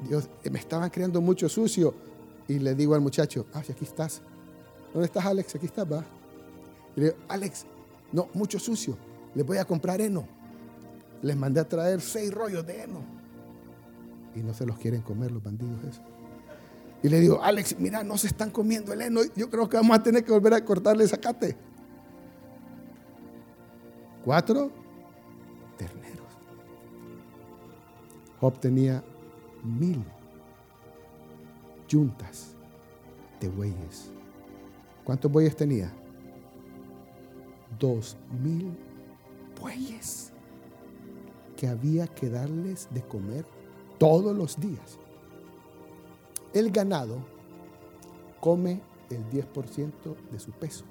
Dios, 0.09 0.28
me 0.51 0.59
estaban 0.59 0.90
creando 0.90 1.20
mucho 1.20 1.49
sucio. 1.49 1.94
Y 2.49 2.59
le 2.59 2.74
digo 2.74 2.94
al 2.94 3.01
muchacho, 3.01 3.47
ah, 3.55 3.61
aquí 3.61 3.84
estás. 3.84 4.20
¿Dónde 4.92 5.07
estás, 5.07 5.24
Alex? 5.24 5.55
Aquí 5.55 5.66
estás, 5.66 5.90
va. 5.90 6.05
Y 6.94 7.01
le 7.01 7.07
digo, 7.07 7.16
Alex, 7.28 7.66
no, 8.12 8.28
mucho 8.34 8.59
sucio. 8.59 8.97
Les 9.34 9.44
voy 9.44 9.59
a 9.59 9.64
comprar 9.64 10.01
heno. 10.01 10.36
Les 11.26 11.36
mandé 11.36 11.58
a 11.58 11.68
traer 11.68 12.00
seis 12.00 12.32
rollos 12.32 12.64
de 12.64 12.84
heno. 12.84 13.00
Y 14.36 14.44
no 14.44 14.54
se 14.54 14.64
los 14.64 14.78
quieren 14.78 15.02
comer 15.02 15.32
los 15.32 15.42
bandidos 15.42 15.82
esos. 15.82 16.02
Y 17.02 17.08
le 17.08 17.18
digo, 17.18 17.42
Alex, 17.42 17.80
mira, 17.80 18.04
no 18.04 18.16
se 18.16 18.28
están 18.28 18.50
comiendo 18.50 18.92
el 18.92 19.02
heno. 19.02 19.22
Yo 19.34 19.50
creo 19.50 19.68
que 19.68 19.76
vamos 19.76 19.98
a 19.98 20.02
tener 20.04 20.24
que 20.24 20.30
volver 20.30 20.54
a 20.54 20.64
cortarle 20.64 21.06
zacate. 21.08 21.56
Cuatro 24.24 24.70
terneros. 25.76 26.28
Job 28.40 28.60
tenía 28.60 29.02
mil 29.64 30.04
yuntas 31.88 32.54
de 33.40 33.48
bueyes. 33.48 34.12
¿Cuántos 35.02 35.30
bueyes 35.32 35.56
tenía? 35.56 35.92
Dos 37.80 38.16
mil 38.40 38.76
bueyes 39.60 40.32
que 41.57 41.68
había 41.68 42.07
que 42.07 42.28
darles 42.28 42.88
de 42.92 43.02
comer 43.02 43.44
todos 43.98 44.36
los 44.36 44.61
días. 44.61 44.98
El 46.52 46.70
ganado 46.70 47.18
come 48.40 48.80
el 49.11 49.28
10% 49.30 49.92
de 50.30 50.38
su 50.38 50.52
peso. 50.52 50.84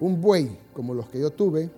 Un 0.00 0.20
buey 0.20 0.58
como 0.74 0.94
los 0.94 1.08
que 1.08 1.20
yo 1.20 1.30
tuve 1.30 1.70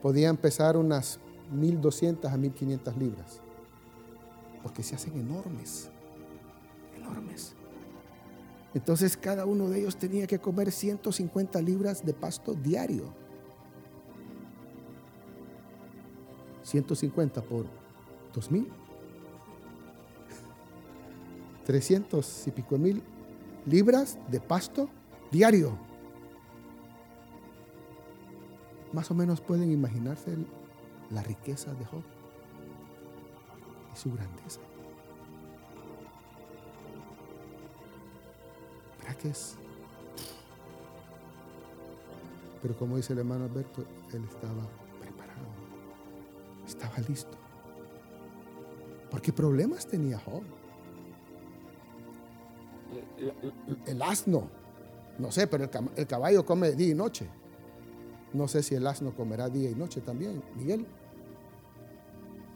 podían 0.00 0.36
pesar 0.36 0.76
unas 0.76 1.20
1200 1.52 2.30
a 2.30 2.36
1500 2.36 2.96
libras, 2.96 3.40
porque 4.62 4.82
se 4.82 4.94
hacen 4.94 5.18
enormes, 5.18 5.90
enormes. 6.96 7.54
Entonces 8.74 9.16
cada 9.16 9.44
uno 9.44 9.68
de 9.68 9.80
ellos 9.80 9.96
tenía 9.96 10.26
que 10.26 10.38
comer 10.38 10.72
150 10.72 11.60
libras 11.60 12.04
de 12.04 12.14
pasto 12.14 12.54
diario. 12.54 13.14
150 16.72 17.42
por 17.42 17.66
2000. 18.34 18.66
300 21.66 22.46
y 22.46 22.50
pico 22.50 22.78
mil 22.78 23.02
libras 23.66 24.18
de 24.28 24.40
pasto 24.40 24.88
diario. 25.30 25.76
Más 28.94 29.10
o 29.10 29.14
menos 29.14 29.42
pueden 29.42 29.70
imaginarse 29.70 30.34
la 31.10 31.22
riqueza 31.22 31.74
de 31.74 31.84
Job 31.84 32.02
y 33.92 33.96
su 33.98 34.10
grandeza. 34.12 34.60
¿Verdad 39.00 39.16
que 39.16 39.28
es? 39.28 39.56
Pero 42.62 42.76
como 42.78 42.96
dice 42.96 43.12
el 43.12 43.18
hermano 43.18 43.44
Alberto, 43.44 43.84
él 44.14 44.24
estaba 44.24 44.81
estaba 46.82 47.08
listo. 47.08 47.36
Porque 49.10 49.32
problemas 49.32 49.86
tenía 49.86 50.18
Job. 50.18 50.42
El 53.86 54.02
asno, 54.02 54.48
no 55.18 55.30
sé, 55.30 55.46
pero 55.46 55.68
el 55.96 56.06
caballo 56.06 56.44
come 56.44 56.72
día 56.72 56.90
y 56.90 56.94
noche. 56.94 57.28
No 58.32 58.48
sé 58.48 58.62
si 58.62 58.74
el 58.74 58.86
asno 58.86 59.14
comerá 59.14 59.48
día 59.48 59.70
y 59.70 59.74
noche 59.74 60.00
también, 60.00 60.42
Miguel. 60.56 60.86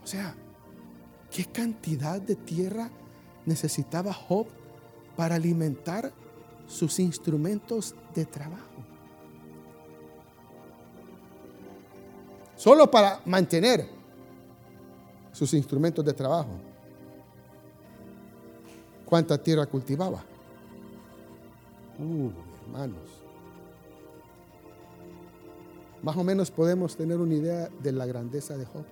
O 0.03 0.07
sea, 0.07 0.35
¿qué 1.31 1.45
cantidad 1.45 2.19
de 2.19 2.35
tierra 2.35 2.89
necesitaba 3.45 4.11
Job 4.13 4.47
para 5.15 5.35
alimentar 5.35 6.11
sus 6.67 6.99
instrumentos 6.99 7.95
de 8.13 8.25
trabajo. 8.25 8.63
Solo 12.55 12.91
para 12.91 13.21
mantener 13.25 13.96
sus 15.37 15.53
instrumentos 15.53 16.03
de 16.03 16.13
trabajo. 16.13 16.49
¿Cuánta 19.05 19.37
tierra 19.37 19.67
cultivaba? 19.67 20.23
Uh, 21.99 22.31
hermanos. 22.65 23.21
Más 26.01 26.17
o 26.17 26.23
menos 26.23 26.49
podemos 26.49 26.95
tener 26.95 27.19
una 27.19 27.35
idea 27.35 27.69
de 27.83 27.91
la 27.91 28.07
grandeza 28.07 28.57
de 28.57 28.65
Job. 28.65 28.83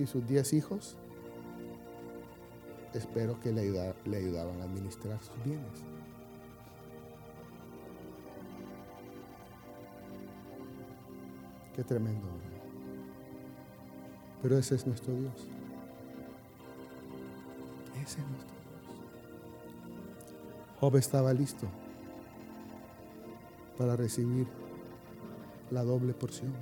Y 0.00 0.06
sus 0.06 0.26
diez 0.26 0.52
hijos, 0.52 0.96
espero 2.92 3.38
que 3.38 3.52
le, 3.52 3.70
le 4.04 4.16
ayudaban 4.16 4.60
a 4.60 4.64
administrar 4.64 5.20
sus 5.20 5.44
bienes. 5.44 5.84
Tremendo. 11.86 12.26
Pero 14.42 14.58
ese 14.58 14.74
es 14.76 14.86
nuestro 14.86 15.14
Dios. 15.14 15.48
Ese 17.94 18.20
es 18.20 18.28
nuestro 18.28 18.54
Dios. 18.54 19.04
Job 20.78 20.96
estaba 20.96 21.32
listo 21.32 21.66
para 23.76 23.96
recibir 23.96 24.46
la 25.70 25.82
doble 25.82 26.12
porción. 26.14 26.52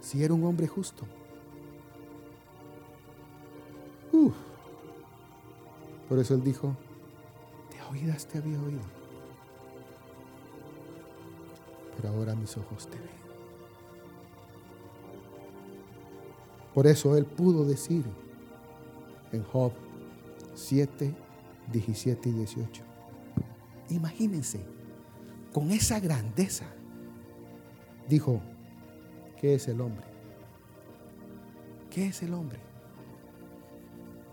Si 0.00 0.22
era 0.22 0.34
un 0.34 0.44
hombre 0.44 0.68
justo. 0.68 1.04
Por 6.10 6.18
eso 6.18 6.34
él 6.34 6.42
dijo, 6.42 6.74
de 7.70 7.80
oídas 7.82 8.26
te 8.26 8.38
había 8.38 8.60
oído, 8.60 8.80
ahora 12.08 12.34
mis 12.34 12.56
ojos 12.56 12.88
te 12.88 12.98
ven. 12.98 13.20
Por 16.74 16.86
eso 16.86 17.16
él 17.16 17.26
pudo 17.26 17.64
decir 17.64 18.04
en 19.32 19.42
Job 19.44 19.72
7, 20.54 21.14
17 21.72 22.28
y 22.28 22.32
18, 22.32 22.82
Imagínense, 23.90 24.60
con 25.52 25.72
esa 25.72 25.98
grandeza, 25.98 26.66
dijo, 28.08 28.40
¿qué 29.40 29.54
es 29.54 29.66
el 29.66 29.80
hombre? 29.80 30.06
¿Qué 31.90 32.06
es 32.06 32.22
el 32.22 32.34
hombre? 32.34 32.60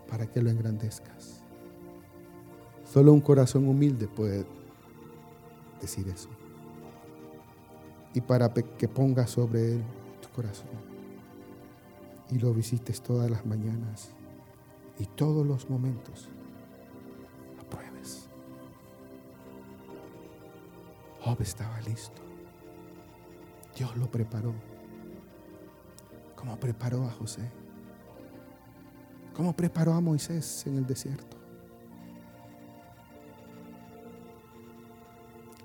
Para 0.08 0.30
que 0.30 0.40
lo 0.40 0.48
engrandezcas. 0.48 1.42
Solo 2.84 3.12
un 3.12 3.20
corazón 3.20 3.68
humilde 3.68 4.06
puede 4.06 4.46
decir 5.80 6.08
eso. 6.08 6.28
Y 8.14 8.20
para 8.20 8.52
que 8.52 8.88
pongas 8.88 9.30
sobre 9.30 9.74
él 9.74 9.82
tu 10.20 10.28
corazón 10.30 10.68
y 12.30 12.38
lo 12.38 12.52
visites 12.52 13.00
todas 13.00 13.30
las 13.30 13.46
mañanas 13.46 14.10
y 14.98 15.06
todos 15.06 15.46
los 15.46 15.70
momentos 15.70 16.28
Job 21.28 21.42
estaba 21.42 21.80
listo. 21.82 22.22
Dios 23.76 23.96
lo 23.96 24.10
preparó. 24.10 24.54
Como 26.36 26.58
preparó 26.58 27.04
a 27.04 27.10
José. 27.10 27.50
Como 29.34 29.54
preparó 29.54 29.92
a 29.92 30.00
Moisés 30.00 30.66
en 30.66 30.76
el 30.76 30.86
desierto. 30.86 31.36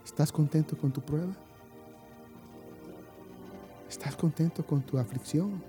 ¿Estás 0.03 0.31
contento 0.31 0.77
con 0.77 0.91
tu 0.91 1.01
prueba? 1.01 1.33
¿Estás 4.24 4.36
contento 4.38 4.65
con 4.65 4.82
tu 4.82 4.97
aflicción? 4.97 5.61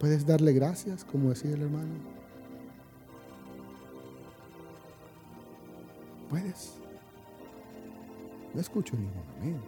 ¿Puedes 0.00 0.24
darle 0.24 0.54
gracias, 0.54 1.04
como 1.04 1.28
decía 1.28 1.52
el 1.52 1.60
hermano? 1.60 1.92
¿Puedes? 6.30 6.76
No 8.54 8.60
escucho 8.62 8.96
ningún 8.96 9.22
amén. 9.38 9.60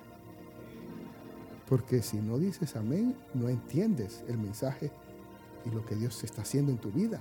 Porque 1.69 2.01
si 2.01 2.17
no 2.17 2.39
dices 2.39 2.75
amén, 2.75 3.15
no 3.35 3.51
entiendes 3.51 4.25
el 4.29 4.39
mensaje 4.39 4.91
y 5.67 5.71
lo 5.75 5.85
que 5.85 5.95
Dios 5.95 6.25
está 6.25 6.41
haciendo 6.41 6.73
en 6.73 6.79
tu 6.79 6.91
vida. 6.91 7.21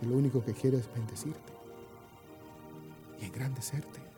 Que 0.00 0.06
lo 0.06 0.16
único 0.16 0.42
que 0.42 0.54
quiere 0.54 0.78
es 0.78 0.88
bendecirte 0.94 1.52
y 3.20 3.26
engrandecerte. 3.26 4.13